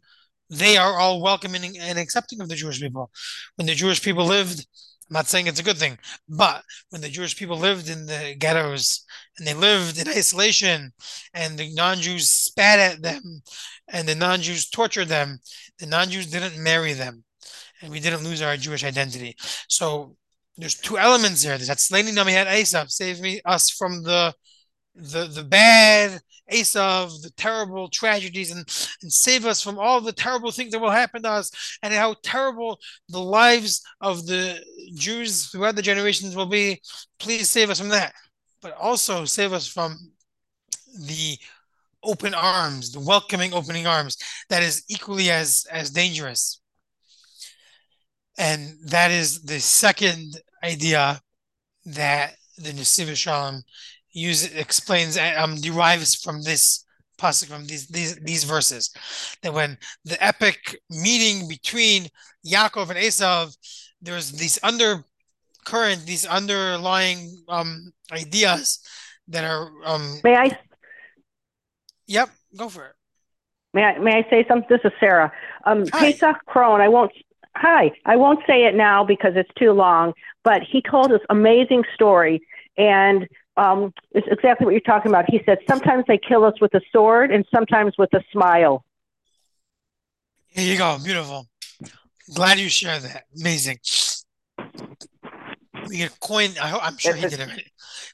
they 0.50 0.76
are 0.76 0.98
all 0.98 1.22
welcoming 1.22 1.78
and 1.78 1.98
accepting 1.98 2.40
of 2.40 2.48
the 2.48 2.54
Jewish 2.54 2.80
people. 2.80 3.11
When 3.57 3.66
the 3.66 3.74
Jewish 3.74 4.02
people 4.02 4.24
lived, 4.24 4.66
I'm 5.09 5.14
not 5.14 5.26
saying 5.26 5.46
it's 5.46 5.61
a 5.61 5.64
good 5.64 5.76
thing, 5.78 5.98
but 6.28 6.62
when 6.90 7.02
the 7.02 7.09
Jewish 7.09 7.37
people 7.37 7.59
lived 7.59 7.90
in 7.90 8.07
the 8.07 8.35
ghettos 8.38 9.04
and 9.38 9.46
they 9.46 9.54
lived 9.54 9.98
in 9.98 10.09
isolation 10.09 10.92
and 11.35 11.59
the 11.59 11.72
non 11.74 11.98
Jews 11.98 12.30
spat 12.30 12.78
at 12.78 13.02
them 13.02 13.42
and 13.88 14.09
the 14.09 14.14
non 14.14 14.40
Jews 14.40 14.68
tortured 14.68 15.09
them, 15.09 15.40
the 15.78 15.87
non 15.87 16.09
Jews 16.09 16.30
didn't 16.30 16.62
marry 16.62 16.94
them 16.94 17.25
and 17.83 17.92
we 17.92 18.00
didn't 18.00 18.25
lose 18.25 18.40
our 18.40 18.56
Jewish 18.56 18.85
identity. 18.85 19.37
So 19.69 20.16
there's 20.56 20.75
two 20.75 20.98
elements 20.98 21.42
there. 21.42 21.58
Hatzileni 21.58 22.14
Na 22.14 22.25
Miyad 22.25 22.46
Esav, 22.46 22.90
save 22.90 23.21
me 23.21 23.40
us 23.44 23.71
from 23.71 24.02
the 24.02 24.35
the 24.94 25.27
the 25.27 25.42
bad 25.42 26.21
Esav, 26.53 27.23
the 27.23 27.31
terrible 27.31 27.88
tragedies, 27.88 28.51
and, 28.51 28.61
and 29.03 29.13
save 29.13 29.47
us 29.47 29.63
from 29.63 29.79
all 29.79 30.01
the 30.01 30.13
terrible 30.13 30.51
things 30.51 30.73
that 30.73 30.81
will 30.81 30.90
happen 30.90 31.23
to 31.23 31.31
us, 31.31 31.79
and 31.83 31.95
how 31.95 32.15
terrible 32.23 32.79
the 33.09 33.21
lives 33.21 33.83
of 34.01 34.27
the 34.27 34.63
Jews 34.95 35.47
throughout 35.47 35.77
the 35.77 35.83
generations 35.83 36.37
will 36.37 36.47
be. 36.47 36.81
Please 37.19 37.49
save 37.49 37.71
us 37.71 37.79
from 37.79 37.88
that, 37.90 38.13
but 38.61 38.77
also 38.77 39.25
save 39.25 39.53
us 39.53 39.67
from 39.67 39.97
the 41.07 41.38
open 42.03 42.35
arms, 42.35 42.92
the 42.92 43.01
welcoming 43.01 43.55
opening 43.55 43.87
arms 43.87 44.19
that 44.51 44.63
is 44.63 44.85
equally 44.88 45.31
as 45.31 45.67
as 45.71 45.90
dangerous. 45.90 46.61
And 48.37 48.77
that 48.87 49.11
is 49.11 49.42
the 49.42 49.61
second 49.61 50.40
idea 50.63 51.21
that 51.87 52.35
the 52.59 52.71
Nesiv 52.71 53.15
Shalom 53.17 53.63
use 54.15 54.54
explains 54.54 55.19
um, 55.19 55.56
derives 55.56 56.15
from 56.15 56.42
this 56.42 56.85
passage 57.19 57.48
from 57.48 57.67
these 57.67 57.87
these 57.88 58.17
these 58.17 58.44
verses. 58.44 58.90
That 59.42 59.52
when 59.52 59.77
the 60.04 60.23
epic 60.25 60.81
meeting 60.88 61.48
between 61.48 62.08
Yaakov 62.46 62.90
and 62.90 62.98
Esav, 62.98 63.56
there's 64.00 64.33
these 64.33 64.58
undercurrent, 64.62 66.06
these 66.06 66.25
underlying 66.25 67.44
um, 67.48 67.92
ideas 68.12 68.81
that 69.29 69.44
are. 69.44 69.71
Um, 69.85 70.21
May 70.23 70.37
I? 70.37 70.58
Yep, 72.06 72.31
go 72.56 72.69
for 72.69 72.87
it. 72.87 72.94
May 73.73 73.83
I? 73.83 73.98
May 73.98 74.19
I 74.19 74.31
say 74.31 74.44
something? 74.46 74.69
This 74.69 74.85
is 74.85 74.92
Sarah. 75.00 75.33
Um, 75.65 75.85
Hi. 75.92 76.12
Pesach. 76.12 76.37
I 76.54 76.88
won't. 76.88 77.12
Hi. 77.56 77.92
I 78.04 78.17
won't 78.17 78.40
say 78.46 78.65
it 78.65 78.75
now 78.75 79.04
because 79.04 79.33
it's 79.37 79.50
too 79.58 79.73
long. 79.73 80.12
But 80.44 80.62
he 80.62 80.83
told 80.83 81.10
this 81.10 81.23
amazing 81.31 81.85
story, 81.94 82.46
and 82.77 83.27
um, 83.57 83.92
it's 84.13 84.27
exactly 84.31 84.65
what 84.65 84.73
you're 84.73 84.81
talking 84.81 85.11
about. 85.11 85.25
He 85.29 85.40
said 85.44 85.59
sometimes 85.69 86.05
they 86.09 86.19
kill 86.19 86.44
us 86.44 86.55
with 86.61 86.75
a 86.75 86.81
sword, 86.92 87.31
and 87.31 87.44
sometimes 87.55 87.94
with 87.98 88.13
a 88.15 88.23
smile. 88.33 88.85
Here 90.48 90.73
you 90.73 90.79
go. 90.79 90.98
Beautiful. 91.02 91.46
Glad 92.35 92.59
you 92.59 92.69
shared 92.69 93.02
that. 93.02 93.25
Amazing. 93.38 93.79
We 95.88 95.98
could 95.98 96.19
coin. 96.21 96.50
I, 96.61 96.79
I'm 96.79 96.96
sure 96.96 97.15
he 97.15 97.23
did 97.23 97.40
it. 97.40 97.48
Right. 97.48 97.71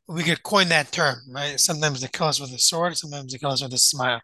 We 0.09 0.22
could 0.24 0.43
coin 0.43 0.68
that 0.70 0.91
term, 0.91 1.18
right? 1.30 1.61
Sometimes 1.61 2.01
they 2.01 2.09
kill 2.09 2.26
us 2.26 2.41
with 2.41 2.51
a 2.53 2.59
sword. 2.59 2.97
Sometimes 2.97 3.32
they 3.32 3.38
kill 3.38 3.51
us 3.51 3.62
with 3.62 3.72
a 3.72 3.78
smile. 3.78 4.20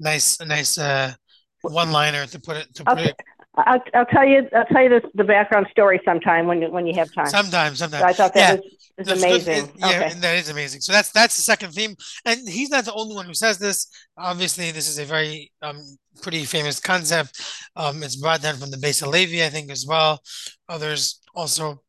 Nice, 0.00 0.40
nice 0.40 0.78
uh, 0.78 1.12
one-liner 1.62 2.26
to 2.26 2.40
put 2.40 2.56
it. 2.56 2.74
To 2.74 2.84
put 2.84 2.98
Okay. 2.98 3.10
it. 3.10 3.16
I'll, 3.66 3.82
I'll 3.94 4.06
tell 4.06 4.26
you. 4.26 4.48
I'll 4.54 4.64
tell 4.66 4.82
you 4.82 4.88
this, 4.88 5.02
the 5.14 5.24
background 5.24 5.66
story 5.70 6.00
sometime 6.04 6.46
when 6.46 6.62
you 6.62 6.70
when 6.70 6.86
you 6.86 6.94
have 6.94 7.12
time. 7.12 7.26
Sometimes, 7.26 7.78
sometimes. 7.78 8.02
I 8.02 8.12
thought 8.12 8.32
yeah. 8.34 8.54
was, 8.54 8.62
was 8.98 9.08
good. 9.08 9.18
amazing. 9.18 9.64
It- 9.64 9.70
yeah, 9.76 9.86
okay. 9.88 10.10
and 10.12 10.22
that 10.22 10.36
is 10.38 10.48
amazing. 10.48 10.80
So 10.80 10.92
that's 10.92 11.10
that's 11.10 11.36
the 11.36 11.42
second 11.42 11.72
theme, 11.72 11.94
and 12.24 12.48
he's 12.48 12.70
not 12.70 12.84
the 12.84 12.94
only 12.94 13.14
one 13.14 13.26
who 13.26 13.34
says 13.34 13.58
this. 13.58 13.88
Obviously, 14.16 14.70
this 14.70 14.88
is 14.88 14.98
a 14.98 15.04
very 15.04 15.52
um 15.62 15.80
pretty 16.22 16.44
famous 16.44 16.80
concept. 16.80 17.40
Um, 17.76 18.02
it's 18.02 18.16
brought 18.16 18.42
down 18.42 18.56
from 18.56 18.70
the 18.70 18.76
Beis 18.76 19.02
HaLevi, 19.02 19.44
I 19.44 19.50
think, 19.50 19.70
as 19.70 19.86
well. 19.88 20.20
Others 20.68 21.20
also. 21.34 21.82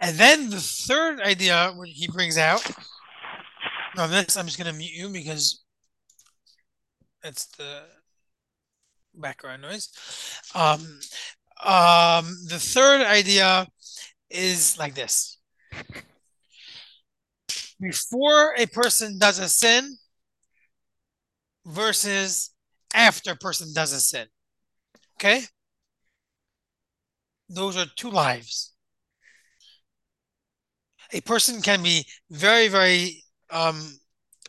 And 0.00 0.16
then 0.18 0.50
the 0.50 0.60
third 0.60 1.20
idea 1.20 1.74
he 1.86 2.08
brings 2.08 2.38
out. 2.38 2.68
Now 3.96 4.06
this 4.06 4.36
I'm 4.36 4.46
just 4.46 4.58
gonna 4.58 4.72
mute 4.72 4.92
you 4.92 5.08
because 5.08 5.64
it's 7.24 7.46
the 7.56 7.82
background 9.14 9.62
noise. 9.62 9.88
Um, 10.54 11.00
um, 11.64 12.36
the 12.48 12.58
third 12.58 13.02
idea 13.02 13.66
is 14.30 14.78
like 14.78 14.94
this. 14.94 15.38
Before 17.80 18.54
a 18.56 18.66
person 18.66 19.18
does 19.18 19.38
a 19.38 19.48
sin 19.48 19.96
versus 21.64 22.50
after 22.94 23.32
a 23.32 23.36
person 23.36 23.72
does 23.74 23.92
a 23.92 24.00
sin. 24.00 24.26
Okay? 25.16 25.42
Those 27.48 27.76
are 27.76 27.86
two 27.96 28.10
lives. 28.10 28.72
A 31.12 31.20
person 31.20 31.60
can 31.60 31.82
be 31.82 32.06
very, 32.30 32.68
very 32.68 33.24
um 33.50 33.98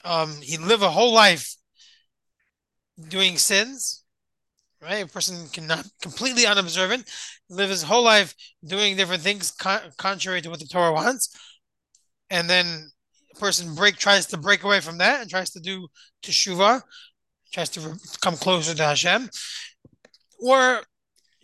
um 0.05 0.31
he 0.41 0.57
live 0.57 0.81
a 0.81 0.89
whole 0.89 1.13
life 1.13 1.55
doing 3.09 3.37
sins, 3.37 4.02
right? 4.83 5.05
A 5.05 5.07
person 5.07 5.47
cannot 5.49 5.85
completely 6.01 6.45
unobservant, 6.45 7.09
live 7.49 7.69
his 7.69 7.83
whole 7.83 8.03
life 8.03 8.35
doing 8.65 8.95
different 8.95 9.23
things 9.23 9.51
con- 9.51 9.91
contrary 9.97 10.41
to 10.41 10.49
what 10.49 10.59
the 10.59 10.67
Torah 10.67 10.93
wants, 10.93 11.35
and 12.29 12.49
then 12.49 12.89
a 13.35 13.39
person 13.39 13.75
break 13.75 13.97
tries 13.97 14.25
to 14.27 14.37
break 14.37 14.63
away 14.63 14.79
from 14.79 14.97
that 14.97 15.21
and 15.21 15.29
tries 15.29 15.51
to 15.51 15.59
do 15.59 15.87
teshuvah, 16.23 16.81
tries 17.51 17.69
to 17.69 17.81
re- 17.81 17.95
come 18.21 18.35
closer 18.35 18.75
to 18.75 18.83
Hashem, 18.83 19.29
or 20.39 20.81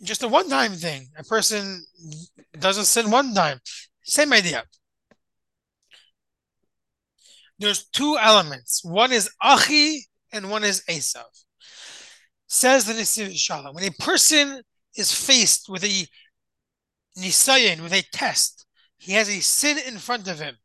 just 0.02 0.22
a 0.22 0.28
one-time 0.28 0.72
thing. 0.72 1.08
A 1.18 1.24
person 1.24 1.84
doesn't 2.58 2.84
sin 2.84 3.10
one 3.10 3.34
time. 3.34 3.58
Same 4.04 4.32
idea. 4.32 4.64
There's 7.58 7.84
two 7.84 8.16
elements. 8.18 8.82
One 8.82 9.12
is 9.12 9.30
Achi 9.42 10.06
and 10.32 10.50
one 10.50 10.64
is 10.64 10.82
Esav. 10.88 11.24
Says 12.52 12.84
the 12.84 12.94
Nesiv 12.94 13.36
Shalom. 13.36 13.76
When 13.76 13.84
a 13.84 13.92
person 13.92 14.60
is 14.96 15.14
faced 15.14 15.68
with 15.68 15.84
a 15.84 16.04
nisayan, 17.16 17.80
with 17.80 17.92
a 17.92 18.02
test, 18.12 18.66
he 18.98 19.12
has 19.12 19.28
a 19.28 19.38
sin 19.38 19.78
in 19.86 19.98
front 19.98 20.26
of 20.26 20.40
him. 20.40 20.56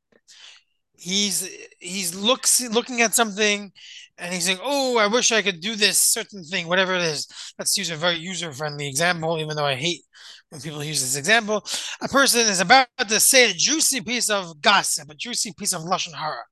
He's 0.97 1.47
he's 1.79 2.15
looks 2.15 2.59
looking 2.69 3.03
at 3.03 3.13
something 3.13 3.71
and 4.17 4.33
he's 4.33 4.45
saying, 4.45 4.57
Oh, 4.63 4.97
I 4.97 5.05
wish 5.05 5.31
I 5.31 5.43
could 5.43 5.61
do 5.61 5.75
this 5.75 5.99
certain 5.99 6.43
thing, 6.43 6.67
whatever 6.67 6.95
it 6.95 7.03
is. 7.03 7.27
Let's 7.59 7.77
use 7.77 7.91
a 7.91 7.95
very 7.95 8.15
user-friendly 8.15 8.87
example, 8.87 9.37
even 9.37 9.55
though 9.55 9.65
I 9.65 9.75
hate 9.75 10.01
when 10.49 10.61
people 10.61 10.83
use 10.83 11.01
this 11.01 11.15
example. 11.15 11.63
A 12.01 12.07
person 12.07 12.47
is 12.47 12.61
about 12.61 12.87
to 12.97 13.19
say 13.19 13.51
a 13.51 13.53
juicy 13.53 14.01
piece 14.01 14.31
of 14.31 14.59
gossip, 14.59 15.11
a 15.11 15.13
juicy 15.13 15.53
piece 15.53 15.73
of 15.73 15.83
Lashon 15.83 16.15
Hara. 16.15 16.45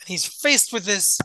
And 0.00 0.08
he's 0.08 0.26
faced 0.26 0.72
with 0.72 0.84
this 0.84 1.18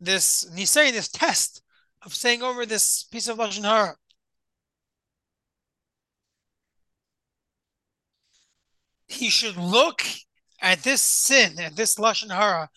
this 0.00 0.50
nisayan, 0.52 0.90
this 0.90 1.08
test 1.08 1.62
of 2.02 2.14
saying 2.14 2.42
over 2.42 2.64
this 2.66 3.04
piece 3.04 3.28
of 3.28 3.38
Lashon 3.38 3.64
Hara. 3.64 3.96
He 9.08 9.28
should 9.28 9.56
look 9.56 10.02
at 10.62 10.82
this 10.82 11.02
sin, 11.02 11.58
at 11.58 11.76
this 11.76 11.96
Lashon 11.96 12.30
Hara, 12.30 12.68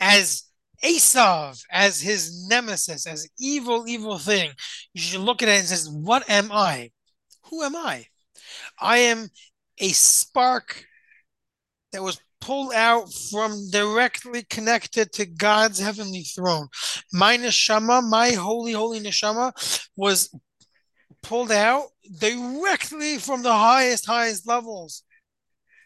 as 0.00 0.44
Esav, 0.82 1.62
as 1.70 2.00
his 2.00 2.48
nemesis, 2.48 3.06
as 3.06 3.28
evil, 3.38 3.86
evil 3.86 4.18
thing. 4.18 4.50
You 4.94 5.00
should 5.00 5.20
look 5.20 5.42
at 5.42 5.48
it 5.48 5.60
and 5.60 5.68
says, 5.68 5.88
What 5.88 6.28
am 6.28 6.50
I? 6.50 6.90
Who 7.50 7.62
am 7.62 7.76
I? 7.76 8.06
I 8.80 8.98
am 8.98 9.28
a 9.78 9.88
spark 9.90 10.84
that 11.92 12.02
was 12.02 12.18
pulled 12.42 12.72
out 12.74 13.06
from 13.30 13.70
directly 13.70 14.42
connected 14.42 15.12
to 15.12 15.24
God's 15.24 15.78
heavenly 15.78 16.24
throne. 16.24 16.66
My 17.12 17.38
neshama, 17.38 18.02
my 18.02 18.32
holy, 18.32 18.72
holy 18.72 19.00
neshama, 19.00 19.52
was 19.96 20.34
pulled 21.22 21.52
out 21.52 21.84
directly 22.18 23.18
from 23.18 23.42
the 23.42 23.52
highest, 23.52 24.06
highest 24.06 24.46
levels, 24.46 25.04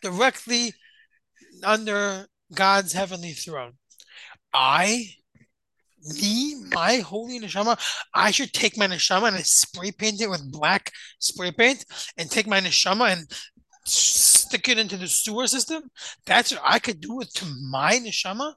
directly 0.02 0.72
under 1.62 2.26
God's 2.54 2.94
heavenly 2.94 3.32
throne. 3.32 3.74
I, 4.54 5.10
me, 6.02 6.54
my 6.72 6.96
holy 6.96 7.38
neshama, 7.38 7.78
I 8.14 8.30
should 8.30 8.54
take 8.54 8.78
my 8.78 8.86
neshama 8.86 9.28
and 9.28 9.44
spray 9.44 9.92
paint 9.92 10.22
it 10.22 10.30
with 10.30 10.50
black 10.50 10.90
spray 11.18 11.52
paint 11.52 11.84
and 12.16 12.30
take 12.30 12.46
my 12.46 12.60
neshama 12.60 13.12
and 13.12 13.30
stick 13.88 14.68
it 14.68 14.78
into 14.78 14.96
the 14.96 15.08
sewer 15.08 15.46
system? 15.46 15.90
That's 16.24 16.52
what 16.52 16.62
I 16.64 16.78
could 16.78 17.00
do 17.00 17.20
it 17.20 17.32
to 17.34 17.46
my 17.70 17.98
neshama? 17.98 18.54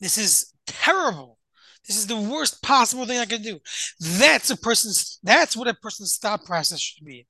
This 0.00 0.16
is 0.18 0.52
terrible. 0.66 1.38
This 1.86 1.96
is 1.96 2.06
the 2.06 2.20
worst 2.20 2.62
possible 2.62 3.06
thing 3.06 3.18
I 3.18 3.26
could 3.26 3.42
do. 3.42 3.58
That's 3.98 4.50
a 4.50 4.56
person's 4.56 5.18
that's 5.22 5.56
what 5.56 5.68
a 5.68 5.74
person's 5.74 6.16
thought 6.18 6.44
process 6.44 6.80
should 6.80 7.04
be. 7.04 7.26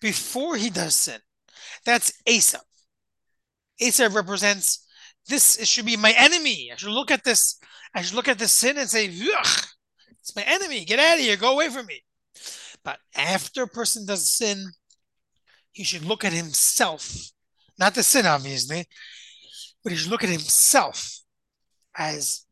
Before 0.00 0.56
he 0.56 0.70
does 0.70 0.94
sin. 0.94 1.20
That's 1.84 2.12
Esav. 2.26 2.60
Esav 3.80 4.14
represents 4.14 4.86
this 5.26 5.58
it 5.58 5.68
should 5.68 5.86
be 5.86 5.96
my 5.96 6.14
enemy. 6.16 6.70
I 6.72 6.76
should 6.76 6.90
look 6.90 7.10
at 7.10 7.24
this, 7.24 7.58
I 7.94 8.02
should 8.02 8.14
look 8.14 8.28
at 8.28 8.38
this 8.38 8.52
sin 8.52 8.78
and 8.78 8.88
say, 8.88 9.06
it's 9.06 10.36
my 10.36 10.42
enemy. 10.42 10.84
Get 10.84 10.98
out 10.98 11.14
of 11.14 11.20
here, 11.20 11.36
go 11.36 11.52
away 11.52 11.68
from 11.68 11.86
me. 11.86 12.02
But 12.84 12.98
after 13.14 13.64
a 13.64 13.68
person 13.68 14.06
does 14.06 14.34
sin, 14.34 14.66
he 15.72 15.84
should 15.84 16.04
look 16.04 16.24
at 16.24 16.32
himself, 16.32 17.30
not 17.78 17.94
the 17.94 18.02
sin, 18.02 18.26
obviously, 18.26 18.86
but 19.82 19.92
he 19.92 19.98
should 19.98 20.10
look 20.10 20.24
at 20.24 20.30
himself 20.30 21.20
as 21.96 22.44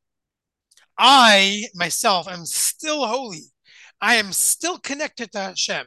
I 0.98 1.64
myself 1.74 2.28
am 2.28 2.44
still 2.44 3.06
holy. 3.06 3.42
I 4.00 4.16
am 4.16 4.32
still 4.32 4.78
connected 4.78 5.32
to 5.32 5.38
Hashem. 5.38 5.86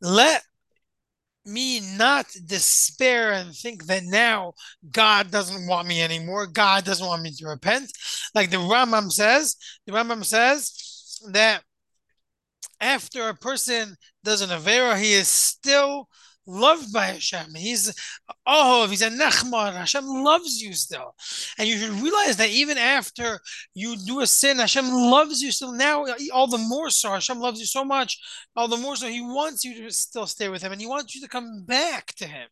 Let 0.00 0.42
me 1.44 1.80
not 1.96 2.26
despair 2.46 3.32
and 3.32 3.54
think 3.54 3.86
that 3.86 4.04
now 4.04 4.52
God 4.90 5.30
doesn't 5.30 5.66
want 5.66 5.88
me 5.88 6.02
anymore. 6.02 6.46
God 6.46 6.84
doesn't 6.84 7.06
want 7.06 7.22
me 7.22 7.32
to 7.32 7.46
repent. 7.46 7.90
Like 8.34 8.50
the 8.50 8.58
Rambam 8.58 9.10
says, 9.10 9.56
the 9.86 9.92
Rambam 9.92 10.24
says 10.24 11.20
that 11.32 11.62
after 12.80 13.28
a 13.28 13.34
person 13.34 13.96
does 14.24 14.42
an 14.42 14.50
Avera, 14.50 14.98
he 14.98 15.12
is 15.12 15.28
still 15.28 16.08
loved 16.46 16.92
by 16.92 17.06
Hashem. 17.06 17.54
He's 17.54 17.94
oh, 18.46 18.86
he's 18.88 19.02
a 19.02 19.10
Nachman. 19.10 19.74
Hashem 19.74 20.04
loves 20.04 20.60
you 20.60 20.72
still. 20.72 21.14
And 21.58 21.68
you 21.68 21.78
should 21.78 21.90
realize 21.90 22.36
that 22.36 22.50
even 22.50 22.78
after 22.78 23.40
you 23.74 23.96
do 24.06 24.20
a 24.20 24.26
sin, 24.26 24.58
Hashem 24.58 24.88
loves 24.88 25.40
you 25.40 25.52
still 25.52 25.72
now, 25.72 26.06
all 26.32 26.46
the 26.46 26.58
more 26.58 26.90
so. 26.90 27.10
Hashem 27.10 27.38
loves 27.38 27.60
you 27.60 27.66
so 27.66 27.84
much, 27.84 28.18
all 28.56 28.68
the 28.68 28.76
more 28.76 28.96
so. 28.96 29.08
He 29.08 29.22
wants 29.22 29.64
you 29.64 29.82
to 29.82 29.90
still 29.90 30.26
stay 30.26 30.48
with 30.48 30.62
him 30.62 30.72
and 30.72 30.80
he 30.80 30.86
wants 30.86 31.14
you 31.14 31.20
to 31.20 31.28
come 31.28 31.64
back 31.64 32.14
to 32.16 32.26
him. 32.26 32.48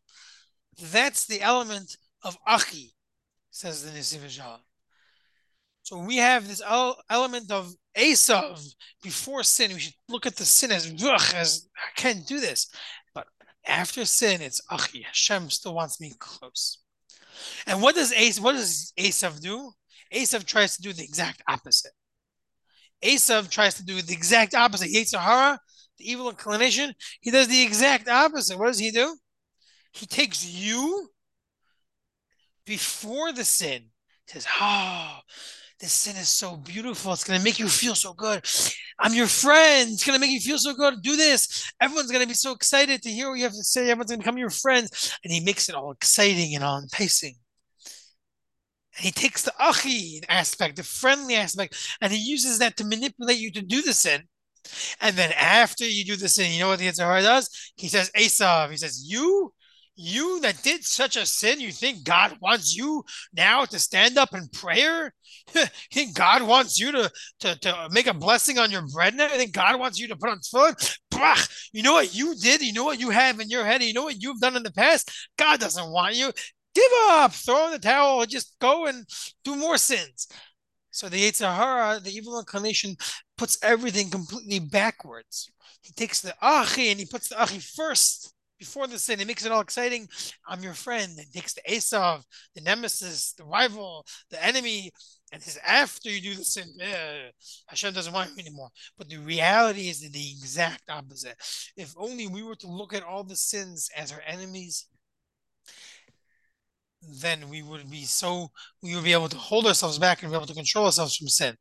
That's 0.92 1.26
the 1.26 1.40
element 1.40 1.96
of 2.22 2.36
Achi. 2.46 2.92
says 3.50 3.84
the 3.84 4.28
Shalom. 4.28 4.60
So 5.88 5.96
we 5.96 6.18
have 6.18 6.46
this 6.46 6.60
element 7.08 7.50
of 7.50 7.72
Esav 7.96 8.62
before 9.02 9.42
sin. 9.42 9.72
We 9.72 9.80
should 9.80 9.94
look 10.10 10.26
at 10.26 10.36
the 10.36 10.44
sin 10.44 10.70
as 10.70 10.92
as 11.34 11.66
I 11.78 11.98
can't 11.98 12.26
do 12.26 12.40
this, 12.40 12.70
but 13.14 13.26
after 13.66 14.04
sin, 14.04 14.42
it's 14.42 14.60
Achi. 14.70 15.00
Hashem 15.00 15.48
still 15.48 15.72
wants 15.72 15.98
me 15.98 16.12
close. 16.18 16.82
And 17.66 17.80
what 17.80 17.94
does 17.94 18.12
Esav, 18.12 18.40
what 18.40 18.52
does 18.52 18.92
do? 19.40 19.72
Esav 20.12 20.44
tries 20.44 20.76
to 20.76 20.82
do 20.82 20.92
the 20.92 21.02
exact 21.02 21.40
opposite. 21.48 21.92
Esav 23.02 23.48
tries 23.48 23.72
to 23.76 23.82
do 23.82 24.02
the 24.02 24.12
exact 24.12 24.54
opposite. 24.54 24.90
Yetzer 24.90 25.18
Hara, 25.18 25.58
the 25.96 26.10
evil 26.10 26.28
inclination, 26.28 26.92
he 27.22 27.30
does 27.30 27.48
the 27.48 27.62
exact 27.62 28.08
opposite. 28.08 28.58
What 28.58 28.66
does 28.66 28.78
he 28.78 28.90
do? 28.90 29.16
He 29.94 30.04
takes 30.04 30.44
you 30.44 31.08
before 32.66 33.32
the 33.32 33.44
sin. 33.46 33.84
He 34.26 34.32
says, 34.32 34.46
Oh, 34.60 35.20
this 35.80 35.92
sin 35.92 36.16
is 36.16 36.28
so 36.28 36.56
beautiful. 36.56 37.12
It's 37.12 37.24
going 37.24 37.38
to 37.38 37.44
make 37.44 37.58
you 37.58 37.68
feel 37.68 37.94
so 37.94 38.12
good. 38.12 38.44
I'm 38.98 39.14
your 39.14 39.28
friend. 39.28 39.92
It's 39.92 40.04
going 40.04 40.18
to 40.18 40.20
make 40.20 40.32
you 40.32 40.40
feel 40.40 40.58
so 40.58 40.74
good. 40.74 41.02
Do 41.02 41.16
this. 41.16 41.72
Everyone's 41.80 42.10
going 42.10 42.22
to 42.22 42.28
be 42.28 42.34
so 42.34 42.52
excited 42.52 43.00
to 43.02 43.10
hear 43.10 43.28
what 43.28 43.38
you 43.38 43.44
have 43.44 43.52
to 43.52 43.62
say. 43.62 43.82
Everyone's 43.82 44.10
going 44.10 44.18
to 44.18 44.24
become 44.24 44.38
your 44.38 44.50
friend. 44.50 44.88
And 45.22 45.32
he 45.32 45.40
makes 45.40 45.68
it 45.68 45.76
all 45.76 45.92
exciting 45.92 46.56
and 46.56 46.64
all 46.64 46.80
enticing. 46.80 47.36
And 48.96 49.04
he 49.04 49.12
takes 49.12 49.42
the 49.42 49.52
achi 49.60 50.20
aspect, 50.28 50.76
the 50.76 50.82
friendly 50.82 51.36
aspect, 51.36 51.76
and 52.00 52.12
he 52.12 52.18
uses 52.18 52.58
that 52.58 52.76
to 52.78 52.84
manipulate 52.84 53.38
you 53.38 53.52
to 53.52 53.62
do 53.62 53.80
the 53.80 53.94
sin. 53.94 54.22
And 55.00 55.14
then 55.14 55.32
after 55.32 55.86
you 55.86 56.04
do 56.04 56.16
the 56.16 56.28
sin, 56.28 56.52
you 56.52 56.58
know 56.58 56.68
what 56.68 56.80
the 56.80 56.88
Yetzer 56.88 57.04
Hara 57.04 57.22
does? 57.22 57.72
He 57.76 57.86
says, 57.86 58.10
Esav, 58.16 58.70
he 58.70 58.76
says, 58.76 59.04
You 59.06 59.52
you 59.98 60.40
that 60.42 60.62
did 60.62 60.84
such 60.84 61.16
a 61.16 61.26
sin, 61.26 61.60
you 61.60 61.72
think 61.72 62.04
God 62.04 62.38
wants 62.40 62.76
you 62.76 63.04
now 63.34 63.64
to 63.64 63.78
stand 63.78 64.16
up 64.16 64.32
in 64.32 64.48
prayer? 64.48 65.12
you 65.54 65.66
think 65.92 66.14
God 66.14 66.42
wants 66.42 66.78
you 66.78 66.92
to, 66.92 67.10
to, 67.40 67.58
to 67.58 67.88
make 67.90 68.06
a 68.06 68.14
blessing 68.14 68.58
on 68.58 68.70
your 68.70 68.86
bread? 68.86 69.14
You 69.14 69.28
think 69.28 69.52
God 69.52 69.78
wants 69.78 69.98
you 69.98 70.08
to 70.08 70.16
put 70.16 70.30
on 70.30 70.40
foot? 70.40 70.98
You 71.72 71.82
know 71.82 71.94
what 71.94 72.14
you 72.14 72.36
did? 72.36 72.62
You 72.62 72.72
know 72.72 72.84
what 72.84 73.00
you 73.00 73.10
have 73.10 73.40
in 73.40 73.50
your 73.50 73.64
head? 73.64 73.82
You 73.82 73.92
know 73.92 74.04
what 74.04 74.22
you've 74.22 74.40
done 74.40 74.56
in 74.56 74.62
the 74.62 74.72
past? 74.72 75.10
God 75.36 75.58
doesn't 75.58 75.90
want 75.90 76.14
you. 76.14 76.30
Give 76.74 76.92
up, 77.10 77.32
throw 77.32 77.66
in 77.66 77.72
the 77.72 77.78
towel, 77.80 78.24
just 78.24 78.54
go 78.60 78.86
and 78.86 79.04
do 79.42 79.56
more 79.56 79.78
sins. 79.78 80.28
So 80.92 81.08
the 81.08 81.28
Yetzer 81.28 81.52
Hara, 81.52 81.98
the 81.98 82.10
evil 82.10 82.38
inclination, 82.38 82.96
puts 83.36 83.58
everything 83.64 84.10
completely 84.10 84.60
backwards. 84.60 85.50
He 85.82 85.92
takes 85.92 86.20
the 86.20 86.34
Achi 86.40 86.90
and 86.90 87.00
he 87.00 87.06
puts 87.06 87.28
the 87.28 87.42
Achi 87.42 87.58
first 87.58 88.34
before 88.58 88.86
the 88.86 88.98
sin. 88.98 89.20
It 89.20 89.26
makes 89.26 89.44
it 89.44 89.52
all 89.52 89.60
exciting. 89.60 90.08
I'm 90.46 90.62
your 90.62 90.74
friend. 90.74 91.12
It 91.18 91.32
takes 91.32 91.54
the 91.54 91.62
Esav, 91.62 92.24
the 92.54 92.60
nemesis, 92.60 93.32
the 93.32 93.44
rival, 93.44 94.04
the 94.30 94.44
enemy, 94.44 94.90
and 95.32 95.42
says 95.42 95.58
after 95.66 96.10
you 96.10 96.20
do 96.20 96.34
the 96.34 96.44
sin, 96.44 96.68
eh, 96.80 97.30
Hashem 97.66 97.92
doesn't 97.92 98.12
want 98.12 98.30
you 98.30 98.40
anymore. 98.40 98.70
But 98.96 99.08
the 99.08 99.18
reality 99.18 99.88
is 99.88 100.00
the 100.00 100.30
exact 100.30 100.88
opposite. 100.88 101.36
If 101.76 101.94
only 101.96 102.26
we 102.26 102.42
were 102.42 102.56
to 102.56 102.66
look 102.66 102.94
at 102.94 103.02
all 103.02 103.24
the 103.24 103.36
sins 103.36 103.90
as 103.96 104.12
our 104.12 104.22
enemies 104.26 104.86
then 107.02 107.48
we 107.48 107.62
would 107.62 107.90
be 107.90 108.04
so 108.04 108.50
we 108.82 108.94
would 108.94 109.04
be 109.04 109.12
able 109.12 109.28
to 109.28 109.36
hold 109.36 109.66
ourselves 109.66 109.98
back 109.98 110.22
and 110.22 110.30
be 110.30 110.36
able 110.36 110.46
to 110.46 110.54
control 110.54 110.86
ourselves 110.86 111.16
from 111.16 111.28
sin. 111.28 111.54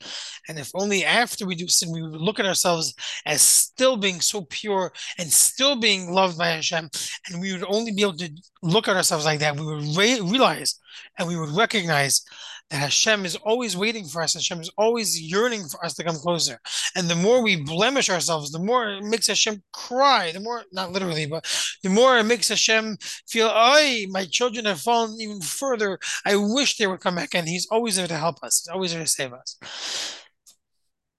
And 0.47 0.57
if 0.57 0.71
only 0.73 1.05
after 1.05 1.45
we 1.45 1.55
do 1.55 1.67
sin, 1.67 1.91
we 1.91 2.01
would 2.01 2.19
look 2.19 2.39
at 2.39 2.45
ourselves 2.45 2.93
as 3.25 3.41
still 3.41 3.97
being 3.97 4.19
so 4.19 4.45
pure 4.49 4.91
and 5.17 5.31
still 5.31 5.75
being 5.75 6.11
loved 6.11 6.37
by 6.37 6.47
Hashem, 6.47 6.89
and 7.29 7.41
we 7.41 7.53
would 7.53 7.65
only 7.67 7.91
be 7.91 8.01
able 8.01 8.17
to 8.17 8.29
look 8.63 8.87
at 8.87 8.95
ourselves 8.95 9.25
like 9.25 9.39
that, 9.39 9.55
we 9.55 9.65
would 9.65 9.97
re- 9.97 10.21
realize 10.21 10.79
and 11.17 11.27
we 11.27 11.37
would 11.37 11.49
recognize 11.49 12.23
that 12.69 12.77
Hashem 12.77 13.25
is 13.25 13.35
always 13.37 13.77
waiting 13.77 14.05
for 14.05 14.21
us. 14.21 14.33
Hashem 14.33 14.59
is 14.59 14.71
always 14.77 15.19
yearning 15.19 15.63
for 15.67 15.83
us 15.85 15.93
to 15.95 16.03
come 16.03 16.15
closer. 16.15 16.59
And 16.95 17.07
the 17.07 17.15
more 17.15 17.41
we 17.41 17.55
blemish 17.63 18.09
ourselves, 18.09 18.51
the 18.51 18.59
more 18.59 18.89
it 18.89 19.03
makes 19.03 19.27
Hashem 19.27 19.63
cry. 19.71 20.31
The 20.31 20.41
more, 20.41 20.63
not 20.73 20.91
literally, 20.91 21.25
but 21.25 21.45
the 21.83 21.89
more 21.89 22.17
it 22.17 22.25
makes 22.25 22.49
Hashem 22.49 22.97
feel, 23.27 23.49
oh, 23.53 24.05
my 24.09 24.25
children 24.25 24.65
have 24.65 24.81
fallen 24.81 25.19
even 25.21 25.41
further. 25.41 25.97
I 26.25 26.35
wish 26.35 26.77
they 26.77 26.87
would 26.87 26.99
come 26.99 27.15
back. 27.15 27.33
And 27.35 27.47
He's 27.47 27.67
always 27.71 27.95
there 27.95 28.07
to 28.07 28.17
help 28.17 28.43
us. 28.43 28.61
He's 28.65 28.73
always 28.73 28.91
there 28.93 29.03
to 29.03 29.07
save 29.07 29.33
us. 29.33 29.57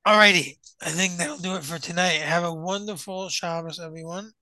Alrighty. 0.06 0.58
I 0.80 0.90
think 0.90 1.16
that'll 1.16 1.38
do 1.38 1.56
it 1.56 1.64
for 1.64 1.78
tonight. 1.78 2.20
Have 2.20 2.44
a 2.44 2.54
wonderful 2.54 3.28
Shabbos, 3.30 3.80
everyone. 3.80 4.32